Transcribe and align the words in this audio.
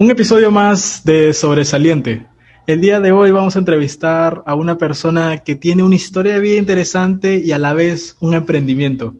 Un 0.00 0.12
episodio 0.12 0.52
más 0.52 1.04
de 1.04 1.32
Sobresaliente. 1.32 2.24
El 2.68 2.80
día 2.80 3.00
de 3.00 3.10
hoy 3.10 3.32
vamos 3.32 3.56
a 3.56 3.58
entrevistar 3.58 4.44
a 4.46 4.54
una 4.54 4.78
persona 4.78 5.38
que 5.38 5.56
tiene 5.56 5.82
una 5.82 5.96
historia 5.96 6.34
de 6.34 6.38
vida 6.38 6.56
interesante 6.56 7.42
y 7.44 7.50
a 7.50 7.58
la 7.58 7.74
vez 7.74 8.16
un 8.20 8.34
emprendimiento. 8.34 9.16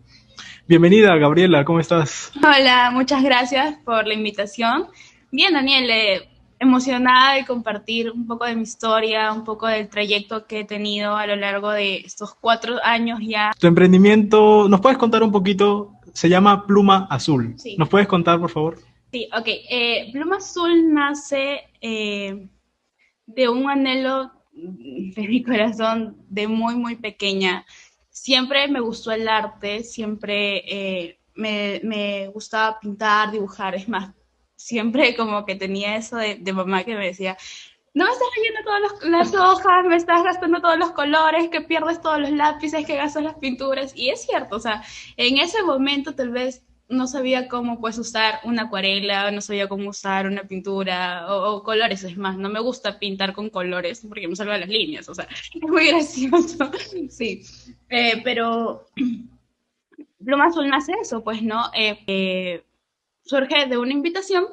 Bienvenida, 0.69 1.17
Gabriela, 1.17 1.65
¿cómo 1.65 1.81
estás? 1.81 2.31
Hola, 2.37 2.93
muchas 2.93 3.25
gracias 3.25 3.77
por 3.85 4.07
la 4.07 4.15
invitación. 4.15 4.87
Bien, 5.33 5.53
Daniel, 5.53 5.91
eh, 5.91 6.29
emocionada 6.61 7.35
de 7.35 7.45
compartir 7.45 8.13
un 8.13 8.29
poco 8.29 8.45
de 8.45 8.55
mi 8.55 8.63
historia, 8.63 9.33
un 9.33 9.43
poco 9.43 9.67
del 9.67 9.89
trayecto 9.89 10.47
que 10.47 10.61
he 10.61 10.65
tenido 10.65 11.17
a 11.17 11.27
lo 11.27 11.35
largo 11.35 11.71
de 11.71 11.97
estos 11.97 12.37
cuatro 12.37 12.77
años 12.85 13.19
ya. 13.21 13.51
Tu 13.59 13.67
emprendimiento, 13.67 14.69
¿nos 14.69 14.81
puedes 14.81 14.97
contar 14.97 15.25
un 15.25 15.33
poquito? 15.33 15.95
Se 16.13 16.29
llama 16.29 16.69
Pluma 16.69 17.09
Azul. 17.11 17.57
¿Nos 17.77 17.89
puedes 17.89 18.07
contar, 18.07 18.39
por 18.39 18.51
favor? 18.51 18.79
Sí, 19.11 19.29
ok. 19.33 19.47
Eh, 19.47 20.11
Pluma 20.13 20.37
Azul 20.37 20.93
nace 20.93 21.65
eh, 21.81 22.49
de 23.27 23.49
un 23.49 23.69
anhelo 23.71 24.33
de 24.53 25.29
mi 25.29 25.43
corazón 25.43 26.17
de 26.29 26.47
muy, 26.47 26.75
muy 26.77 26.97
pequeña. 26.97 27.65
Siempre 28.11 28.69
me 28.69 28.81
gustó 28.81 29.13
el 29.13 29.29
arte, 29.29 29.83
siempre 29.83 30.63
eh, 30.67 31.19
me, 31.35 31.81
me, 31.85 32.29
gustaba 32.29 32.79
pintar, 32.81 33.31
dibujar. 33.31 33.75
Es 33.75 33.89
más, 33.89 34.15
siempre 34.57 35.17
como 35.17 35.47
que 35.47 35.55
tenía 35.55 35.97
eso 35.97 36.17
de, 36.17 36.37
de 36.37 36.53
mamá 36.53 36.85
que 36.85 36.97
me 36.97 37.07
decía, 37.07 37.39
no 37.95 38.05
me 38.05 38.11
estás 38.13 38.29
leyendo 38.37 38.61
todas 38.65 39.11
las 39.11 39.35
hojas, 39.35 39.85
me 39.87 39.97
estás 39.97 40.23
gastando 40.23 40.61
todos 40.61 40.79
los 40.79 40.93
colores, 40.93 41.49
que 41.49 41.63
pierdes 41.63 42.01
todos 42.01 42.21
los 42.21 42.31
lápices, 42.31 42.87
que 42.87 42.97
gastas 42.97 43.25
las 43.25 43.35
pinturas. 43.37 43.93
Y 43.97 44.11
es 44.11 44.23
cierto, 44.23 44.57
o 44.57 44.61
sea, 44.61 44.83
en 45.17 45.39
ese 45.39 45.63
momento 45.63 46.15
tal 46.15 46.31
vez 46.31 46.65
no 46.89 47.07
sabía 47.07 47.49
cómo 47.49 47.81
pues 47.81 47.99
usar 47.99 48.41
una 48.45 48.63
acuarela, 48.63 49.31
no 49.31 49.41
sabía 49.41 49.69
cómo 49.69 49.91
usar 49.91 50.27
una 50.27 50.45
pintura 50.45 51.27
o, 51.35 51.63
colores, 51.63 52.03
es 52.05 52.17
más, 52.17 52.37
no 52.39 52.49
me 52.49 52.61
gusta 52.61 52.99
pintar 52.99 53.35
con 53.35 53.51
colores 53.51 54.05
porque 54.09 54.27
me 54.27 54.37
salvan 54.37 54.61
las 54.61 54.69
líneas, 54.69 55.09
o 55.09 55.15
sea, 55.15 55.29
es 55.55 55.63
muy 55.63 55.89
gracioso, 55.89 56.71
sí, 57.11 57.43
eh, 57.91 58.21
pero 58.25 58.87
más 60.21 60.53
Azul 60.53 60.69
nace 60.69 60.93
eso, 61.01 61.23
pues, 61.23 61.43
¿no? 61.43 61.71
Eh, 61.75 61.99
eh, 62.07 62.65
surge 63.23 63.67
de 63.67 63.77
una 63.77 63.93
invitación 63.93 64.47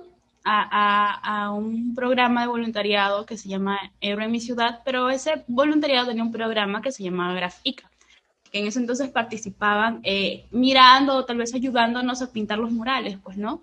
a, 0.43 1.45
a, 1.45 1.51
un 1.51 1.95
programa 1.95 2.41
de 2.41 2.47
voluntariado 2.47 3.25
que 3.25 3.35
se 3.35 3.49
llama 3.49 3.79
Héroe 3.99 4.25
en 4.25 4.31
mi 4.31 4.39
ciudad, 4.39 4.81
pero 4.85 5.09
ese 5.09 5.43
voluntariado 5.47 6.07
tenía 6.07 6.21
un 6.21 6.31
programa 6.31 6.83
que 6.83 6.91
se 6.91 7.01
llamaba 7.01 7.33
Grafica 7.33 7.89
que 8.55 8.59
en 8.59 8.67
ese 8.67 8.79
entonces 8.79 9.09
participaban 9.09 9.99
eh, 10.03 10.45
mirando 10.49 11.17
o 11.17 11.25
tal 11.25 11.39
vez 11.39 11.53
ayudándonos 11.53 12.21
a 12.21 12.31
pintar 12.31 12.57
los 12.57 12.71
murales, 12.71 13.17
pues, 13.21 13.35
¿no? 13.35 13.61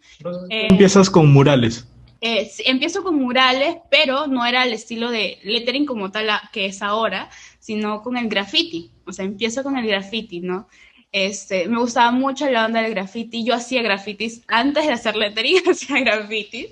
Eh, 0.51 0.67
empiezas 0.69 1.09
con 1.09 1.33
murales. 1.33 1.87
Eh, 2.21 2.51
empiezo 2.67 3.03
con 3.03 3.15
murales, 3.15 3.77
pero 3.91 4.27
no 4.27 4.45
era 4.45 4.67
el 4.67 4.75
estilo 4.75 5.11
de 5.11 5.39
lettering 5.45 5.87
como 5.87 6.11
tal 6.11 6.29
que 6.53 6.67
es 6.67 6.83
ahora, 6.83 7.31
sino 7.59 8.03
con 8.03 8.19
el 8.19 8.29
graffiti. 8.29 8.91
O 9.07 9.15
sea, 9.15 9.25
empiezo 9.25 9.63
con 9.63 9.79
el 9.79 9.87
graffiti, 9.87 10.41
¿no? 10.41 10.69
Este, 11.11 11.69
me 11.69 11.81
gustaba 11.81 12.11
mucho 12.11 12.51
la 12.51 12.67
onda 12.67 12.83
del 12.83 12.93
graffiti. 12.93 13.45
Yo 13.45 13.55
hacía 13.55 13.81
grafitis 13.81 14.43
antes 14.47 14.87
de 14.87 14.93
hacer 14.93 15.17
lettering, 15.17 15.63
hacía 15.71 16.01
grafitis. 16.01 16.67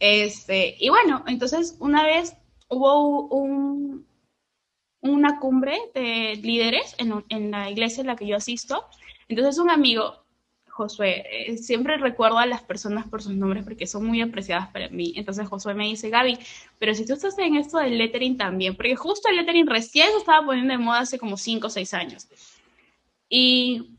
Este, 0.00 0.74
y 0.80 0.88
bueno, 0.88 1.22
entonces 1.26 1.76
una 1.80 2.02
vez 2.02 2.34
hubo 2.70 3.26
un, 3.28 4.07
una 5.00 5.38
cumbre 5.38 5.78
de 5.94 6.38
líderes 6.42 6.94
en, 6.98 7.24
en, 7.28 7.50
la 7.50 7.70
iglesia 7.70 8.00
en 8.00 8.08
la 8.08 8.16
que 8.16 8.26
yo 8.26 8.36
asisto. 8.36 8.86
Entonces 9.28 9.58
un 9.58 9.70
amigo, 9.70 10.24
Josué, 10.68 11.24
eh, 11.30 11.56
siempre 11.58 11.96
recuerdo 11.98 12.38
a 12.38 12.46
las 12.46 12.62
personas 12.62 13.06
por 13.08 13.22
sus 13.22 13.32
nombres 13.32 13.64
porque 13.64 13.86
son 13.86 14.06
muy 14.06 14.20
apreciadas 14.20 14.68
para 14.68 14.88
mí. 14.88 15.12
Entonces 15.16 15.48
Josué 15.48 15.74
me 15.74 15.84
dice, 15.84 16.10
Gaby, 16.10 16.38
pero 16.78 16.94
si 16.94 17.06
tú 17.06 17.14
estás 17.14 17.38
en 17.38 17.56
esto 17.56 17.78
del 17.78 17.98
lettering 17.98 18.36
también, 18.36 18.76
porque 18.76 18.96
justo 18.96 19.28
el 19.28 19.36
lettering 19.36 19.66
recién 19.66 20.08
se 20.10 20.18
estaba 20.18 20.44
poniendo 20.44 20.72
de 20.72 20.78
moda 20.78 21.00
hace 21.00 21.18
como 21.18 21.36
5 21.36 21.66
o 21.66 21.70
6 21.70 21.94
años. 21.94 22.28
Y 23.28 23.98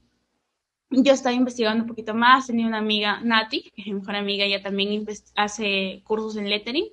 yo 0.90 1.14
estaba 1.14 1.34
investigando 1.34 1.84
un 1.84 1.90
poquito 1.90 2.14
más, 2.14 2.48
tenía 2.48 2.66
una 2.66 2.80
amiga, 2.80 3.20
Nati, 3.22 3.62
que 3.62 3.82
es 3.82 3.88
mi 3.88 3.94
mejor 3.94 4.16
amiga, 4.16 4.46
ella 4.46 4.62
también 4.62 5.06
hace 5.36 6.02
cursos 6.04 6.36
en 6.36 6.50
lettering. 6.50 6.88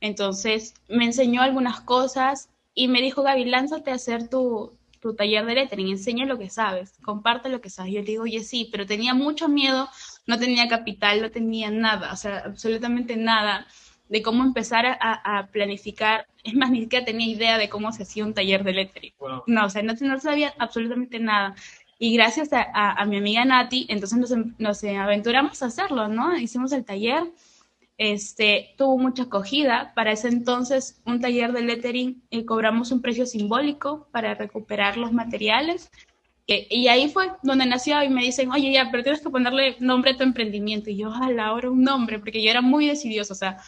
Entonces 0.00 0.74
me 0.88 1.04
enseñó 1.04 1.42
algunas 1.42 1.80
cosas 1.80 2.50
y 2.74 2.88
me 2.88 3.02
dijo, 3.02 3.22
Gaby, 3.22 3.44
lánzate 3.46 3.90
a 3.90 3.94
hacer 3.94 4.28
tu, 4.28 4.78
tu 5.00 5.14
taller 5.14 5.44
de 5.46 5.54
lettering, 5.54 5.88
enseña 5.88 6.26
lo 6.26 6.38
que 6.38 6.50
sabes, 6.50 6.92
comparte 7.02 7.48
lo 7.48 7.60
que 7.60 7.70
sabes. 7.70 7.92
Yo 7.92 8.00
le 8.00 8.06
digo, 8.06 8.22
oye, 8.24 8.42
sí, 8.42 8.68
pero 8.70 8.86
tenía 8.86 9.14
mucho 9.14 9.48
miedo, 9.48 9.88
no 10.26 10.38
tenía 10.38 10.68
capital, 10.68 11.22
no 11.22 11.30
tenía 11.30 11.70
nada, 11.70 12.12
o 12.12 12.16
sea, 12.16 12.38
absolutamente 12.44 13.16
nada 13.16 13.66
de 14.08 14.22
cómo 14.22 14.42
empezar 14.42 14.86
a, 15.00 15.48
planificar. 15.52 16.26
Es 16.42 16.54
más, 16.54 16.70
ni 16.70 16.82
siquiera 16.82 17.04
tenía 17.04 17.28
idea 17.28 17.58
de 17.58 17.68
cómo 17.68 17.92
se 17.92 18.02
hacía 18.02 18.24
un 18.24 18.34
taller 18.34 18.64
de 18.64 18.72
lettering. 18.72 19.12
No, 19.46 19.66
o 19.66 19.70
sea, 19.70 19.82
no, 19.82 19.94
no, 20.00 20.20
sabía 20.20 20.52
absolutamente 20.58 21.20
nada. 21.20 21.54
Y 21.98 22.14
gracias 22.14 22.52
a, 22.52 22.64
a 22.72 23.04
mi 23.04 23.18
amiga 23.18 23.44
Nati, 23.44 23.86
entonces 23.88 24.18
nos, 24.18 24.32
nos 24.58 24.82
aventuramos 24.82 25.62
a 25.62 25.66
hacerlo, 25.66 26.08
¿no? 26.08 26.36
Hicimos 26.36 26.72
el 26.72 26.84
taller 26.84 27.22
este, 28.00 28.74
tuvo 28.78 28.96
mucha 28.96 29.24
acogida. 29.24 29.92
Para 29.94 30.12
ese 30.12 30.28
entonces, 30.28 31.02
un 31.04 31.20
taller 31.20 31.52
de 31.52 31.60
lettering 31.60 32.22
eh, 32.30 32.46
cobramos 32.46 32.92
un 32.92 33.02
precio 33.02 33.26
simbólico 33.26 34.08
para 34.10 34.34
recuperar 34.34 34.96
los 34.96 35.12
materiales. 35.12 35.90
Eh, 36.46 36.66
y 36.70 36.88
ahí 36.88 37.10
fue 37.10 37.30
donde 37.42 37.66
nació 37.66 38.02
y 38.02 38.08
me 38.08 38.22
dicen, 38.22 38.50
oye, 38.50 38.72
ya, 38.72 38.88
pero 38.90 39.02
tienes 39.02 39.20
que 39.20 39.28
ponerle 39.28 39.76
nombre 39.80 40.12
a 40.12 40.16
tu 40.16 40.22
emprendimiento. 40.22 40.88
Y 40.88 40.96
yo, 40.96 41.12
a 41.12 41.30
la 41.30 41.52
hora 41.52 41.70
un 41.70 41.82
nombre, 41.82 42.18
porque 42.18 42.42
yo 42.42 42.50
era 42.50 42.62
muy 42.62 42.86
decidiosa, 42.86 43.34
o 43.34 43.36
sea, 43.36 43.58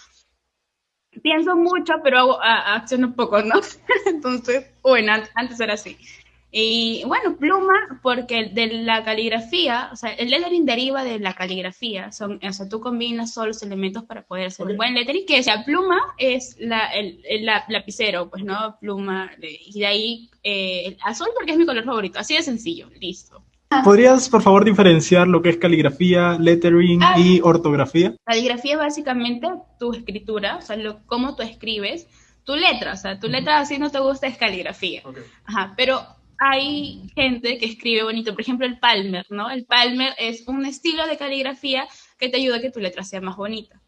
pienso 1.23 1.55
mucho, 1.55 1.93
pero 2.03 2.19
hago, 2.21 2.43
acciono 2.43 3.15
poco, 3.15 3.43
¿no? 3.43 3.61
Entonces, 4.07 4.65
bueno, 4.83 5.13
antes 5.35 5.61
era 5.61 5.75
así. 5.75 5.99
Y 6.55 7.03
bueno, 7.07 7.39
pluma, 7.39 7.99
porque 8.03 8.51
de 8.53 8.67
la 8.67 9.03
caligrafía, 9.05 9.89
o 9.91 9.97
sea, 9.97 10.13
el 10.13 10.29
lettering 10.29 10.67
deriva 10.67 11.03
de 11.03 11.19
la 11.19 11.33
caligrafía. 11.33 12.13
Son, 12.13 12.39
o 12.47 12.53
sea, 12.53 12.69
tú 12.69 12.79
combinas 12.79 13.33
todos 13.33 13.49
los 13.49 13.63
elementos 13.63 14.05
para 14.05 14.23
poder 14.23 14.49
hacer 14.49 14.67
un 14.67 14.77
buen 14.77 14.95
lettering, 14.95 15.25
que 15.25 15.43
sea 15.43 15.65
pluma 15.65 15.99
es 16.19 16.57
la, 16.61 16.93
el, 16.93 17.23
lapicero, 17.69 18.29
pues, 18.29 18.45
¿no? 18.45 18.77
Pluma, 18.81 19.31
y 19.41 19.81
de 19.81 19.87
ahí 19.87 20.31
eh, 20.43 20.99
azul 21.03 21.29
porque 21.35 21.53
es 21.53 21.59
mi 21.59 21.65
color 21.65 21.85
favorito. 21.85 22.19
Así 22.19 22.37
de 22.37 22.43
sencillo, 22.43 22.91
listo. 23.01 23.43
¿Podrías, 23.83 24.29
por 24.29 24.43
favor, 24.43 24.67
diferenciar 24.67 25.29
lo 25.29 25.41
que 25.41 25.49
es 25.49 25.57
caligrafía, 25.57 26.37
lettering 26.39 27.03
ah. 27.03 27.15
y 27.19 27.41
ortografía? 27.41 28.15
Caligrafía 28.27 28.75
es 28.75 28.79
básicamente 28.79 29.49
tu 29.79 29.95
escritura, 29.95 30.57
o 30.57 30.61
sea, 30.61 30.77
lo, 30.77 30.99
cómo 31.07 31.35
tú 31.35 31.43
escribes 31.43 32.07
tu 32.45 32.55
letra, 32.57 32.93
o 32.93 32.97
sea, 32.97 33.19
tu 33.19 33.29
letra 33.29 33.61
así 33.61 33.79
no 33.79 33.91
te 33.91 34.01
gusta 34.01 34.27
es 34.27 34.37
caligrafía. 34.37 35.03
Ajá, 35.47 35.73
pero 35.77 36.05
hay 36.45 37.09
gente 37.15 37.57
que 37.57 37.67
escribe 37.67 38.03
bonito, 38.03 38.33
por 38.33 38.41
ejemplo 38.41 38.67
el 38.67 38.81
Palmer, 38.81 39.25
¿no? 39.31 39.49
El 39.49 39.65
Palmer 39.65 40.13
es 40.19 40.49
un 40.49 40.67
estilo 40.67 41.07
de 41.07 41.17
caligrafía 41.17 41.87
que 42.19 42.29
te 42.29 42.39
ayuda 42.39 42.57
a 42.57 42.61
que 42.61 42.73
tu 42.73 42.81
letra 42.81 43.05
sea 43.05 43.21
más 43.21 43.37
bonita. 43.37 43.81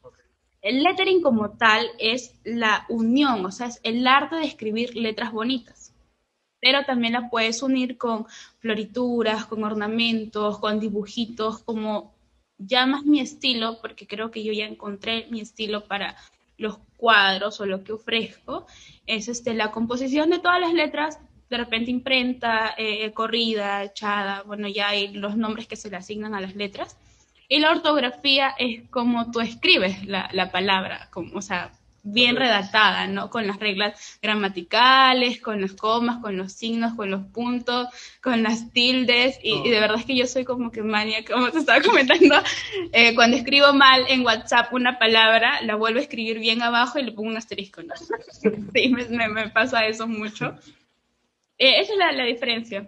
El 0.62 0.84
lettering 0.84 1.20
como 1.20 1.56
tal 1.56 1.84
es 1.98 2.38
la 2.44 2.86
unión, 2.88 3.44
o 3.44 3.50
sea, 3.50 3.66
es 3.66 3.80
el 3.82 4.06
arte 4.06 4.36
de 4.36 4.44
escribir 4.44 4.94
letras 4.94 5.32
bonitas. 5.32 5.94
Pero 6.60 6.84
también 6.84 7.14
la 7.14 7.28
puedes 7.28 7.60
unir 7.60 7.98
con 7.98 8.26
florituras, 8.60 9.46
con 9.46 9.64
ornamentos, 9.64 10.60
con 10.60 10.78
dibujitos, 10.78 11.58
como 11.58 12.14
ya 12.56 12.86
más 12.86 13.04
mi 13.04 13.18
estilo, 13.18 13.80
porque 13.80 14.06
creo 14.06 14.30
que 14.30 14.44
yo 14.44 14.52
ya 14.52 14.66
encontré 14.66 15.26
mi 15.28 15.40
estilo 15.40 15.88
para 15.88 16.16
los 16.56 16.78
cuadros 16.96 17.60
o 17.60 17.66
lo 17.66 17.82
que 17.82 17.92
ofrezco, 17.92 18.66
es 19.06 19.26
este, 19.26 19.54
la 19.54 19.72
composición 19.72 20.30
de 20.30 20.38
todas 20.38 20.60
las 20.60 20.72
letras 20.72 21.18
de 21.50 21.56
repente 21.56 21.90
imprenta, 21.90 22.74
eh, 22.76 23.12
corrida, 23.12 23.84
echada, 23.84 24.42
bueno, 24.42 24.68
ya 24.68 24.88
hay 24.88 25.08
los 25.12 25.36
nombres 25.36 25.66
que 25.66 25.76
se 25.76 25.90
le 25.90 25.96
asignan 25.96 26.34
a 26.34 26.40
las 26.40 26.56
letras. 26.56 26.96
Y 27.48 27.58
la 27.58 27.72
ortografía 27.72 28.54
es 28.58 28.88
como 28.90 29.30
tú 29.30 29.40
escribes 29.40 30.06
la, 30.06 30.28
la 30.32 30.50
palabra, 30.50 31.08
como, 31.12 31.36
o 31.36 31.42
sea, 31.42 31.72
bien 32.04 32.36
redactada, 32.36 33.06
¿no? 33.06 33.30
Con 33.30 33.46
las 33.46 33.58
reglas 33.58 34.18
gramaticales, 34.22 35.40
con 35.40 35.60
las 35.60 35.72
comas, 35.72 36.18
con 36.18 36.36
los 36.36 36.52
signos, 36.52 36.94
con 36.94 37.10
los 37.10 37.22
puntos, 37.22 37.88
con 38.22 38.42
las 38.42 38.70
tildes. 38.72 39.38
Y, 39.42 39.68
de 39.68 39.80
verdad 39.80 39.98
es 39.98 40.04
que 40.04 40.14
yo 40.14 40.26
soy 40.26 40.44
como 40.44 40.70
que 40.70 40.82
mania, 40.82 41.24
como 41.24 41.50
te 41.50 41.58
estaba 41.58 41.80
comentando, 41.82 42.36
eh, 42.92 43.14
cuando 43.14 43.38
escribo 43.38 43.72
mal 43.72 44.04
en 44.08 44.24
WhatsApp 44.24 44.72
una 44.72 44.98
palabra, 44.98 45.62
la 45.62 45.76
vuelvo 45.76 45.98
a 45.98 46.02
escribir 46.02 46.38
bien 46.38 46.62
abajo 46.62 46.98
y 46.98 47.04
le 47.04 47.12
pongo 47.12 47.30
un 47.30 47.38
asterisco. 47.38 47.82
¿no? 47.82 47.94
sí, 48.74 48.88
me, 48.90 49.28
me 49.28 49.48
pasa 49.48 49.86
eso 49.86 50.06
mucho. 50.06 50.54
Eh, 51.58 51.80
esa 51.80 51.92
es 51.92 52.16
la, 52.16 52.24
diferencia. 52.24 52.86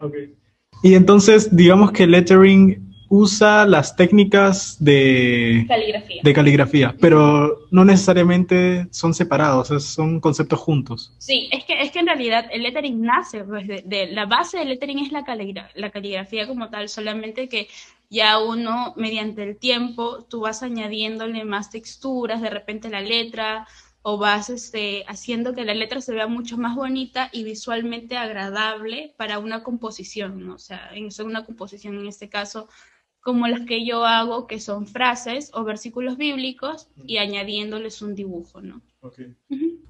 Y 0.82 0.94
entonces, 0.94 1.54
digamos 1.54 1.92
que 1.92 2.06
lettering 2.06 2.86
usa 3.08 3.64
las 3.66 3.94
técnicas 3.94 4.76
de 4.82 5.64
caligrafía. 5.68 6.20
de 6.24 6.32
caligrafía, 6.32 6.96
pero 7.00 7.68
no 7.70 7.84
necesariamente 7.84 8.88
son 8.90 9.14
separados, 9.14 9.68
son 9.84 10.20
conceptos 10.20 10.58
juntos. 10.58 11.14
Sí, 11.18 11.48
es 11.52 11.64
que, 11.64 11.80
es 11.80 11.92
que 11.92 12.00
en 12.00 12.06
realidad 12.06 12.46
el 12.50 12.62
lettering 12.62 13.00
nace, 13.02 13.44
pues, 13.44 13.66
de, 13.68 14.08
la 14.10 14.26
base 14.26 14.58
del 14.58 14.70
lettering 14.70 14.98
es 14.98 15.12
la, 15.12 15.24
la 15.74 15.90
caligrafía 15.90 16.48
como 16.48 16.68
tal, 16.68 16.88
solamente 16.88 17.48
que 17.48 17.68
ya 18.08 18.38
uno, 18.38 18.92
mediante 18.96 19.42
el 19.42 19.56
tiempo, 19.56 20.24
tú 20.28 20.40
vas 20.40 20.62
añadiéndole 20.62 21.44
más 21.44 21.70
texturas, 21.70 22.40
de 22.40 22.50
repente 22.50 22.88
la 22.88 23.00
letra, 23.00 23.66
o 24.08 24.18
vas 24.18 24.50
este, 24.50 25.04
haciendo 25.08 25.52
que 25.52 25.64
la 25.64 25.74
letra 25.74 26.00
se 26.00 26.14
vea 26.14 26.28
mucho 26.28 26.56
más 26.56 26.76
bonita 26.76 27.28
y 27.32 27.42
visualmente 27.42 28.16
agradable 28.16 29.12
para 29.16 29.40
una 29.40 29.64
composición, 29.64 30.46
¿no? 30.46 30.54
O 30.54 30.58
sea, 30.58 30.90
en 30.94 31.08
una 31.26 31.44
composición 31.44 31.98
en 31.98 32.06
este 32.06 32.28
caso, 32.28 32.68
como 33.18 33.48
las 33.48 33.62
que 33.62 33.84
yo 33.84 34.06
hago, 34.06 34.46
que 34.46 34.60
son 34.60 34.86
frases 34.86 35.50
o 35.54 35.64
versículos 35.64 36.18
bíblicos 36.18 36.86
y 37.04 37.16
añadiéndoles 37.16 38.00
un 38.00 38.14
dibujo, 38.14 38.60
¿no? 38.60 38.80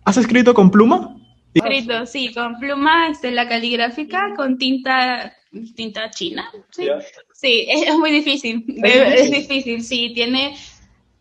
¿Has 0.07 0.17
escrito 0.17 0.55
con 0.55 0.71
pluma? 0.71 1.15
Escrito, 1.53 2.07
sí, 2.07 2.33
con 2.33 2.59
pluma, 2.59 3.11
este, 3.11 3.31
la 3.33 3.47
caligráfica, 3.47 4.33
con 4.35 4.57
tinta, 4.57 5.37
tinta 5.75 6.09
china, 6.09 6.51
sí. 6.71 6.89
Sí, 7.35 7.67
es, 7.69 7.95
muy 7.99 8.13
difícil, 8.13 8.65
es, 8.83 9.31
difícil, 9.31 9.83
sí, 9.83 10.13
tiene, 10.15 10.57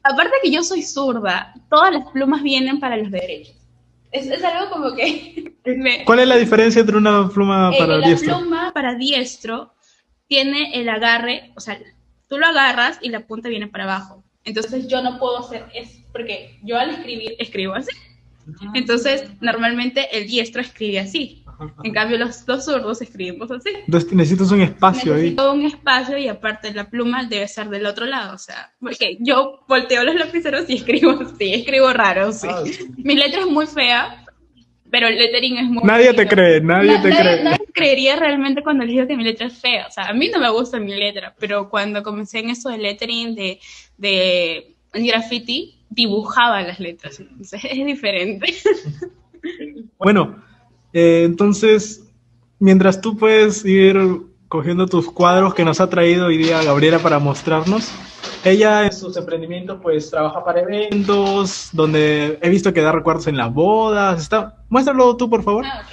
aparte 0.05 0.35
que 0.43 0.51
yo 0.51 0.63
soy 0.63 0.83
zurda, 0.83 1.53
todas 1.69 1.93
las 1.93 2.09
plumas 2.11 2.43
vienen 2.43 2.79
para 2.79 2.95
los 2.95 3.11
derechos. 3.11 3.55
Es, 4.11 4.27
es 4.27 4.43
algo 4.43 4.71
como 4.71 4.95
que... 4.95 5.53
¿Cuál 6.05 6.19
es 6.19 6.27
la 6.27 6.37
diferencia 6.37 6.81
entre 6.81 6.97
una 6.97 7.27
pluma 7.27 7.71
eh, 7.73 7.79
para 7.79 7.97
diestro? 7.97 8.31
La 8.31 8.37
pluma 8.37 8.71
para 8.73 8.95
diestro 8.95 9.73
tiene 10.27 10.79
el 10.79 10.89
agarre, 10.89 11.51
o 11.55 11.59
sea, 11.59 11.79
tú 12.29 12.37
lo 12.37 12.45
agarras 12.45 12.99
y 13.01 13.09
la 13.09 13.25
punta 13.25 13.49
viene 13.49 13.67
para 13.67 13.85
abajo. 13.85 14.23
Entonces 14.43 14.87
yo 14.87 15.01
no 15.01 15.17
puedo 15.17 15.39
hacer 15.39 15.65
eso, 15.73 15.99
porque 16.11 16.59
yo 16.63 16.77
al 16.77 16.91
escribir 16.91 17.35
escribo 17.39 17.73
así. 17.73 17.89
Ah. 18.61 18.71
Entonces, 18.75 19.25
normalmente 19.41 20.15
el 20.15 20.27
diestro 20.27 20.61
escribe 20.61 20.99
así. 20.99 21.43
En 21.83 21.93
cambio, 21.93 22.17
los, 22.17 22.45
dos 22.45 22.65
zurdos 22.65 23.01
escribimos 23.01 23.49
así. 23.51 23.69
Entonces 23.85 24.13
necesitas 24.13 24.51
un 24.51 24.61
espacio 24.61 25.13
Necesito 25.13 25.53
un 25.53 25.65
espacio 25.65 26.17
y 26.17 26.27
aparte 26.27 26.73
la 26.73 26.89
pluma 26.89 27.25
debe 27.25 27.47
ser 27.47 27.69
del 27.69 27.85
otro 27.85 28.05
lado. 28.05 28.35
O 28.35 28.37
sea, 28.37 28.73
porque 28.79 29.17
yo 29.19 29.63
volteo 29.67 30.03
los 30.03 30.15
lapiceros 30.15 30.69
y 30.69 30.75
escribo 30.75 31.11
así, 31.11 31.53
escribo 31.53 31.91
raro, 31.93 32.31
sí. 32.31 32.47
Ah, 32.49 32.63
Mi 32.97 33.15
letra 33.15 33.41
es 33.41 33.47
muy 33.47 33.67
fea, 33.67 34.25
pero 34.89 35.07
el 35.07 35.17
lettering 35.17 35.57
es 35.57 35.65
muy 35.65 35.83
Nadie 35.83 36.13
te 36.13 36.27
cree, 36.27 36.61
nadie 36.61 36.99
te 36.99 37.09
cree. 37.09 37.43
Nadie 37.43 37.65
creería 37.73 38.15
realmente 38.15 38.61
cuando 38.61 38.83
les 38.83 38.93
digo 38.93 39.07
que 39.07 39.17
mi 39.17 39.23
letra 39.23 39.47
es 39.47 39.59
fea. 39.59 39.87
O 39.87 39.91
sea, 39.91 40.05
a 40.05 40.13
mí 40.13 40.29
no 40.29 40.39
me 40.39 40.49
gusta 40.49 40.79
mi 40.79 40.95
letra, 40.95 41.35
pero 41.39 41.69
cuando 41.69 42.03
comencé 42.03 42.39
en 42.39 42.49
eso 42.49 42.69
de 42.69 42.77
lettering, 42.77 43.35
de, 43.35 43.59
de 43.97 44.75
graffiti, 44.93 45.79
dibujaba 45.89 46.61
las 46.61 46.79
letras. 46.79 47.19
Entonces 47.19 47.61
es 47.63 47.85
diferente. 47.85 48.53
Bueno, 49.99 50.43
eh, 50.95 51.23
entonces, 51.25 52.05
mientras 52.57 53.01
tú 53.01 53.17
puedes 53.17 53.65
ir 53.65 53.97
cogiendo 54.47 54.85
tus 54.85 55.11
cuadros 55.11 55.53
que 55.53 55.65
nos 55.65 55.81
ha 55.81 55.89
traído 55.89 56.27
hoy 56.27 56.37
día 56.37 56.63
Gabriela 56.63 56.99
para 56.99 57.19
mostrarnos, 57.19 57.91
ella 58.45 58.85
en 58.85 58.93
sus 58.93 59.17
emprendimientos 59.17 59.79
pues 59.83 60.09
trabaja 60.09 60.41
para 60.45 60.61
eventos, 60.61 61.67
donde 61.73 62.39
he 62.41 62.49
visto 62.49 62.73
que 62.73 62.79
da 62.79 62.93
recuerdos 62.93 63.27
en 63.27 63.35
las 63.35 63.53
bodas. 63.53 64.21
Está... 64.21 64.63
Muéstralo 64.69 65.17
tú, 65.17 65.29
por 65.29 65.43
favor. 65.43 65.65
Ah, 65.65 65.83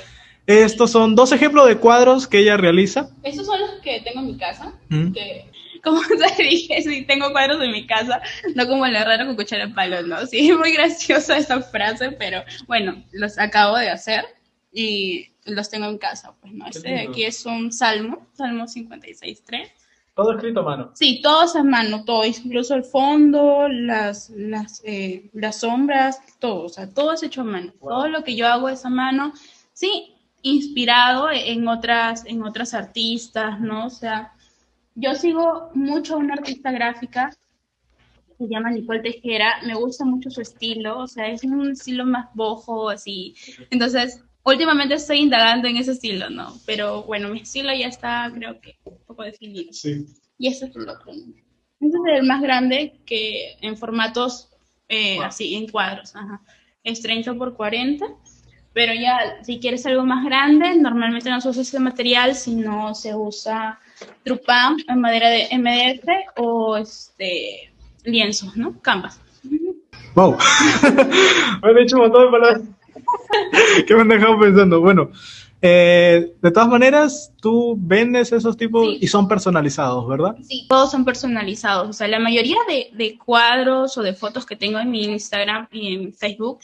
Estos 0.46 0.92
son 0.92 1.16
dos 1.16 1.32
ejemplos 1.32 1.66
de 1.66 1.78
cuadros 1.78 2.28
que 2.28 2.38
ella 2.38 2.56
realiza. 2.56 3.08
Estos 3.24 3.46
son 3.46 3.60
los 3.60 3.80
que 3.82 4.02
tengo 4.02 4.20
en 4.20 4.26
mi 4.26 4.36
casa, 4.36 4.72
mm. 4.88 5.12
que 5.12 5.50
como 5.82 6.00
te 6.36 6.42
dije, 6.44 6.80
sí, 6.80 7.04
tengo 7.06 7.32
cuadros 7.32 7.60
en 7.60 7.72
mi 7.72 7.86
casa, 7.88 8.22
no 8.54 8.68
como 8.68 8.86
el 8.86 8.94
herrero 8.94 9.26
con 9.26 9.34
cuchara 9.34 9.64
en 9.64 9.74
palo, 9.74 10.02
¿no? 10.02 10.24
Sí, 10.26 10.48
es 10.48 10.56
muy 10.58 10.72
graciosa 10.72 11.38
esa 11.38 11.60
frase, 11.60 12.12
pero 12.12 12.44
bueno, 12.68 13.02
los 13.12 13.36
acabo 13.38 13.76
de 13.76 13.90
hacer 13.90 14.24
y 14.72 15.28
los 15.44 15.68
tengo 15.68 15.86
en 15.86 15.98
casa, 15.98 16.34
pues, 16.40 16.52
¿no? 16.52 16.66
Este 16.66 16.88
de 16.88 17.00
aquí 17.00 17.24
es 17.24 17.44
un 17.46 17.72
salmo, 17.72 18.26
Salmo 18.32 18.64
56.3. 18.64 19.70
¿Todo 20.14 20.34
escrito 20.34 20.60
a 20.60 20.64
mano? 20.64 20.90
Sí, 20.94 21.20
todo 21.22 21.44
es 21.44 21.56
a 21.56 21.62
mano, 21.62 22.04
todo, 22.04 22.24
incluso 22.24 22.74
el 22.74 22.84
fondo, 22.84 23.66
las, 23.68 24.30
las, 24.30 24.82
eh, 24.84 25.30
las 25.32 25.60
sombras, 25.60 26.20
todo, 26.38 26.64
o 26.64 26.68
sea, 26.68 26.88
todo 26.88 27.14
es 27.14 27.22
hecho 27.22 27.40
a 27.40 27.44
mano. 27.44 27.72
Todo 27.80 28.08
lo 28.08 28.22
que 28.22 28.36
yo 28.36 28.46
hago 28.46 28.68
es 28.68 28.84
a 28.84 28.90
mano, 28.90 29.32
sí, 29.72 30.14
inspirado 30.42 31.30
en 31.30 31.66
otras, 31.66 32.26
en 32.26 32.42
otras 32.42 32.74
artistas, 32.74 33.58
¿no? 33.60 33.86
O 33.86 33.90
sea, 33.90 34.32
yo 34.94 35.14
sigo 35.14 35.70
mucho 35.74 36.14
a 36.14 36.18
una 36.18 36.34
artista 36.34 36.70
gráfica, 36.72 37.30
se 38.36 38.48
llama 38.48 38.70
Nicole 38.70 39.00
Tejera, 39.00 39.60
me 39.64 39.74
gusta 39.74 40.04
mucho 40.04 40.30
su 40.30 40.42
estilo, 40.42 40.98
o 40.98 41.06
sea, 41.06 41.28
es 41.28 41.42
un 41.44 41.70
estilo 41.70 42.04
más 42.04 42.28
bojo, 42.34 42.90
así. 42.90 43.34
Entonces, 43.70 44.22
últimamente 44.44 44.94
estoy 44.94 45.18
indagando 45.18 45.68
en 45.68 45.76
ese 45.76 45.92
estilo, 45.92 46.30
¿no? 46.30 46.54
Pero 46.66 47.02
bueno, 47.04 47.28
mi 47.28 47.40
estilo 47.40 47.72
ya 47.72 47.88
está, 47.88 48.30
creo 48.34 48.60
que, 48.60 48.76
un 48.84 48.98
poco 49.06 49.22
definido. 49.22 49.72
Sí. 49.72 50.06
Y 50.38 50.48
ese 50.48 50.66
es 50.66 50.76
el 50.76 50.88
otro. 50.88 51.12
Este 51.12 51.96
es 51.96 52.18
el 52.20 52.26
más 52.26 52.42
grande 52.42 53.00
que 53.06 53.56
en 53.60 53.76
formatos 53.76 54.48
eh, 54.88 55.18
así, 55.22 55.54
en 55.54 55.68
cuadros. 55.68 56.14
Ajá. 56.14 56.40
Es 56.84 57.00
30 57.02 57.34
por 57.34 57.54
40. 57.54 58.06
Pero 58.74 58.94
ya, 58.94 59.42
si 59.42 59.60
quieres 59.60 59.84
algo 59.84 60.04
más 60.04 60.24
grande, 60.24 60.74
normalmente 60.76 61.28
no 61.28 61.40
se 61.40 61.50
usa 61.50 61.62
ese 61.62 61.78
material, 61.78 62.34
sino 62.34 62.94
se 62.94 63.14
usa 63.14 63.78
trupán 64.24 64.76
en 64.88 65.00
madera 65.00 65.28
de 65.28 65.48
MDF 65.52 66.08
o 66.38 66.76
este 66.78 67.70
lienzos, 68.04 68.56
¿no? 68.56 68.80
Canvas. 68.80 69.20
Wow. 70.14 70.36
me 71.62 71.70
he 71.70 71.82
dicho 71.82 71.96
un 71.96 72.02
montón 72.02 72.24
de 72.24 72.30
palabras. 72.30 72.62
¿Qué 73.86 73.94
me 73.94 74.02
han 74.02 74.08
dejado 74.08 74.38
pensando? 74.38 74.80
Bueno, 74.80 75.10
eh, 75.64 76.34
de 76.42 76.50
todas 76.50 76.68
maneras, 76.68 77.32
tú 77.40 77.76
vendes 77.78 78.32
esos 78.32 78.56
tipos 78.56 78.96
y 79.00 79.06
son 79.06 79.28
personalizados, 79.28 80.08
¿verdad? 80.08 80.34
Sí, 80.42 80.66
todos 80.68 80.90
son 80.90 81.04
personalizados. 81.04 81.88
O 81.88 81.92
sea, 81.92 82.08
la 82.08 82.18
mayoría 82.18 82.58
de, 82.66 82.90
de, 82.94 83.16
cuadros 83.16 83.96
o 83.96 84.02
de 84.02 84.12
fotos 84.12 84.44
que 84.44 84.56
tengo 84.56 84.80
en 84.80 84.90
mi 84.90 85.04
Instagram 85.04 85.68
y 85.70 85.94
en 85.94 86.14
Facebook 86.14 86.58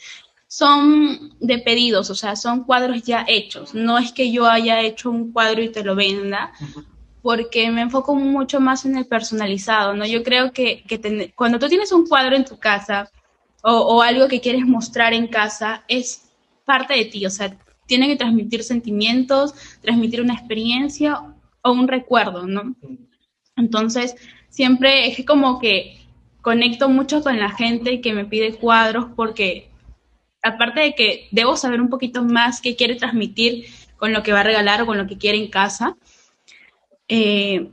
son 0.47 1.31
de 1.39 1.59
pedidos, 1.59 2.09
o 2.09 2.15
sea, 2.15 2.35
son 2.35 2.65
cuadros 2.65 3.03
ya 3.03 3.23
hechos. 3.27 3.73
No 3.73 3.97
es 3.97 4.11
que 4.11 4.31
yo 4.31 4.47
haya 4.47 4.81
hecho 4.81 5.11
un 5.11 5.31
cuadro 5.31 5.61
y 5.61 5.69
te 5.69 5.83
lo 5.83 5.95
venda, 5.95 6.51
porque 7.21 7.71
me 7.71 7.81
enfoco 7.81 8.15
mucho 8.15 8.59
más 8.59 8.83
en 8.83 8.97
el 8.97 9.05
personalizado, 9.05 9.93
¿no? 9.93 10.05
Yo 10.05 10.23
creo 10.23 10.51
que, 10.51 10.83
que 10.87 11.31
cuando 11.35 11.57
tú 11.57 11.69
tienes 11.69 11.91
un 11.93 12.05
cuadro 12.05 12.35
en 12.35 12.43
tu 12.43 12.57
casa 12.57 13.09
o, 13.61 13.71
o 13.71 14.01
algo 14.01 14.27
que 14.27 14.41
quieres 14.41 14.65
mostrar 14.65 15.13
en 15.13 15.27
casa, 15.27 15.83
es 15.87 16.28
parte 16.69 16.93
de 16.93 17.05
ti, 17.05 17.25
o 17.25 17.31
sea, 17.31 17.57
tiene 17.87 18.07
que 18.07 18.15
transmitir 18.15 18.61
sentimientos, 18.63 19.55
transmitir 19.81 20.21
una 20.21 20.35
experiencia 20.35 21.19
o 21.63 21.71
un 21.71 21.87
recuerdo, 21.87 22.45
¿no? 22.45 22.75
Entonces, 23.55 24.15
siempre 24.49 25.07
es 25.07 25.25
como 25.25 25.59
que 25.59 25.97
conecto 26.43 26.87
mucho 26.87 27.23
con 27.23 27.39
la 27.39 27.49
gente 27.49 28.01
que 28.01 28.13
me 28.13 28.25
pide 28.25 28.53
cuadros 28.53 29.07
porque 29.15 29.71
aparte 30.43 30.81
de 30.81 30.93
que 30.93 31.27
debo 31.31 31.57
saber 31.57 31.81
un 31.81 31.89
poquito 31.89 32.23
más 32.23 32.61
qué 32.61 32.75
quiere 32.75 32.93
transmitir 32.93 33.65
con 33.97 34.13
lo 34.13 34.21
que 34.21 34.31
va 34.31 34.41
a 34.41 34.49
regalar 34.51 34.83
o 34.83 34.85
con 34.85 34.99
lo 34.99 35.07
que 35.07 35.17
quiere 35.17 35.39
en 35.39 35.49
casa, 35.49 35.97
eh, 37.07 37.71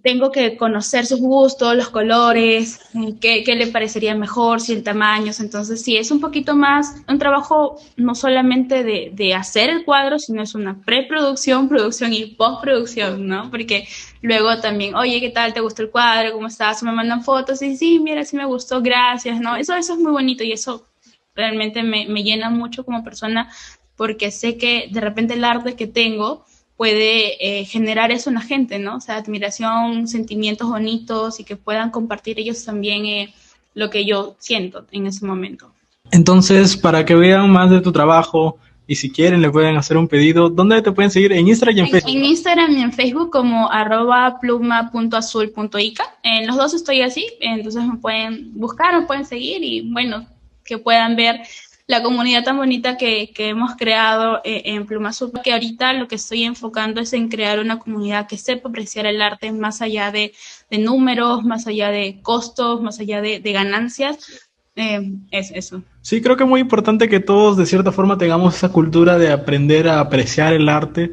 tengo 0.00 0.30
que 0.32 0.56
conocer 0.56 1.04
sus 1.04 1.20
gustos, 1.20 1.76
los 1.76 1.90
colores, 1.90 2.80
qué, 3.20 3.44
qué, 3.44 3.54
le 3.54 3.66
parecería 3.66 4.14
mejor, 4.14 4.60
si 4.60 4.72
el 4.72 4.82
tamaño. 4.82 5.32
Entonces, 5.38 5.82
sí, 5.82 5.96
es 5.96 6.10
un 6.10 6.20
poquito 6.20 6.56
más 6.56 6.96
un 7.08 7.18
trabajo 7.18 7.78
no 7.96 8.14
solamente 8.14 8.84
de, 8.84 9.10
de 9.12 9.34
hacer 9.34 9.68
el 9.68 9.84
cuadro, 9.84 10.18
sino 10.18 10.42
es 10.42 10.54
una 10.54 10.80
preproducción, 10.82 11.68
producción 11.68 12.14
y 12.14 12.24
postproducción, 12.24 13.26
¿no? 13.26 13.50
Porque 13.50 13.86
luego 14.22 14.60
también, 14.60 14.94
oye, 14.94 15.20
¿qué 15.20 15.30
tal? 15.30 15.52
¿Te 15.52 15.60
gustó 15.60 15.82
el 15.82 15.90
cuadro? 15.90 16.32
¿Cómo 16.32 16.46
estás? 16.46 16.82
Me 16.82 16.92
mandan 16.92 17.22
fotos 17.22 17.60
y 17.60 17.76
sí, 17.76 17.98
mira, 17.98 18.24
sí 18.24 18.36
me 18.36 18.46
gustó, 18.46 18.80
gracias, 18.80 19.40
¿no? 19.40 19.56
Eso, 19.56 19.74
eso 19.74 19.92
es 19.92 19.98
muy 19.98 20.12
bonito 20.12 20.42
y 20.42 20.52
eso 20.52 20.86
realmente 21.34 21.82
me, 21.82 22.06
me 22.08 22.22
llena 22.22 22.48
mucho 22.48 22.84
como 22.84 23.04
persona 23.04 23.50
porque 23.96 24.30
sé 24.30 24.56
que 24.56 24.88
de 24.90 25.00
repente 25.00 25.34
el 25.34 25.44
arte 25.44 25.76
que 25.76 25.86
tengo 25.86 26.46
puede 26.82 27.36
eh, 27.38 27.64
generar 27.64 28.10
eso 28.10 28.28
en 28.28 28.34
la 28.34 28.40
gente, 28.40 28.80
¿no? 28.80 28.96
O 28.96 29.00
sea, 29.00 29.14
admiración, 29.14 30.08
sentimientos 30.08 30.68
bonitos 30.68 31.38
y 31.38 31.44
que 31.44 31.54
puedan 31.54 31.92
compartir 31.92 32.40
ellos 32.40 32.64
también 32.64 33.06
eh, 33.06 33.32
lo 33.74 33.88
que 33.88 34.04
yo 34.04 34.34
siento 34.40 34.84
en 34.90 35.06
ese 35.06 35.24
momento. 35.24 35.70
Entonces, 36.10 36.76
para 36.76 37.04
que 37.04 37.14
vean 37.14 37.52
más 37.52 37.70
de 37.70 37.82
tu 37.82 37.92
trabajo 37.92 38.58
y 38.88 38.96
si 38.96 39.12
quieren 39.12 39.42
le 39.42 39.50
pueden 39.52 39.76
hacer 39.76 39.96
un 39.96 40.08
pedido, 40.08 40.50
¿dónde 40.50 40.82
te 40.82 40.90
pueden 40.90 41.12
seguir? 41.12 41.32
¿En 41.32 41.46
Instagram 41.46 41.76
y 41.76 41.80
en, 41.82 41.88
Facebook? 41.88 42.10
En 42.10 42.24
Instagram 42.24 42.72
y 42.72 42.82
en 42.82 42.92
Facebook 42.92 43.30
como 43.30 43.70
arroba 43.70 44.40
pluma.azul.ica. 44.40 46.04
En 46.24 46.48
los 46.48 46.56
dos 46.56 46.74
estoy 46.74 47.02
así, 47.02 47.28
entonces 47.38 47.84
me 47.84 47.98
pueden 47.98 48.58
buscar, 48.58 48.98
me 48.98 49.06
pueden 49.06 49.24
seguir 49.24 49.62
y 49.62 49.88
bueno, 49.92 50.26
que 50.64 50.78
puedan 50.78 51.14
ver 51.14 51.42
la 51.86 52.02
comunidad 52.02 52.44
tan 52.44 52.56
bonita 52.56 52.96
que, 52.96 53.32
que 53.34 53.48
hemos 53.48 53.76
creado 53.76 54.40
eh, 54.44 54.62
en 54.66 54.86
Pluma 54.86 55.10
Azul, 55.10 55.32
que 55.42 55.52
ahorita 55.52 55.92
lo 55.94 56.08
que 56.08 56.14
estoy 56.14 56.44
enfocando 56.44 57.00
es 57.00 57.12
en 57.12 57.28
crear 57.28 57.58
una 57.58 57.78
comunidad 57.78 58.28
que 58.28 58.38
sepa 58.38 58.68
apreciar 58.68 59.06
el 59.06 59.20
arte 59.20 59.52
más 59.52 59.82
allá 59.82 60.12
de, 60.12 60.32
de 60.70 60.78
números, 60.78 61.44
más 61.44 61.66
allá 61.66 61.90
de 61.90 62.20
costos, 62.22 62.80
más 62.82 63.00
allá 63.00 63.20
de, 63.20 63.40
de, 63.40 63.52
ganancias, 63.52 64.48
eh, 64.76 65.12
es 65.30 65.50
eso. 65.50 65.82
Sí, 66.00 66.22
creo 66.22 66.36
que 66.36 66.44
es 66.44 66.48
muy 66.48 66.60
importante 66.60 67.08
que 67.08 67.20
todos 67.20 67.56
de 67.56 67.66
cierta 67.66 67.92
forma 67.92 68.16
tengamos 68.16 68.54
esa 68.54 68.70
cultura 68.70 69.18
de 69.18 69.30
aprender 69.30 69.88
a 69.88 70.00
apreciar 70.00 70.54
el 70.54 70.68
arte 70.68 71.12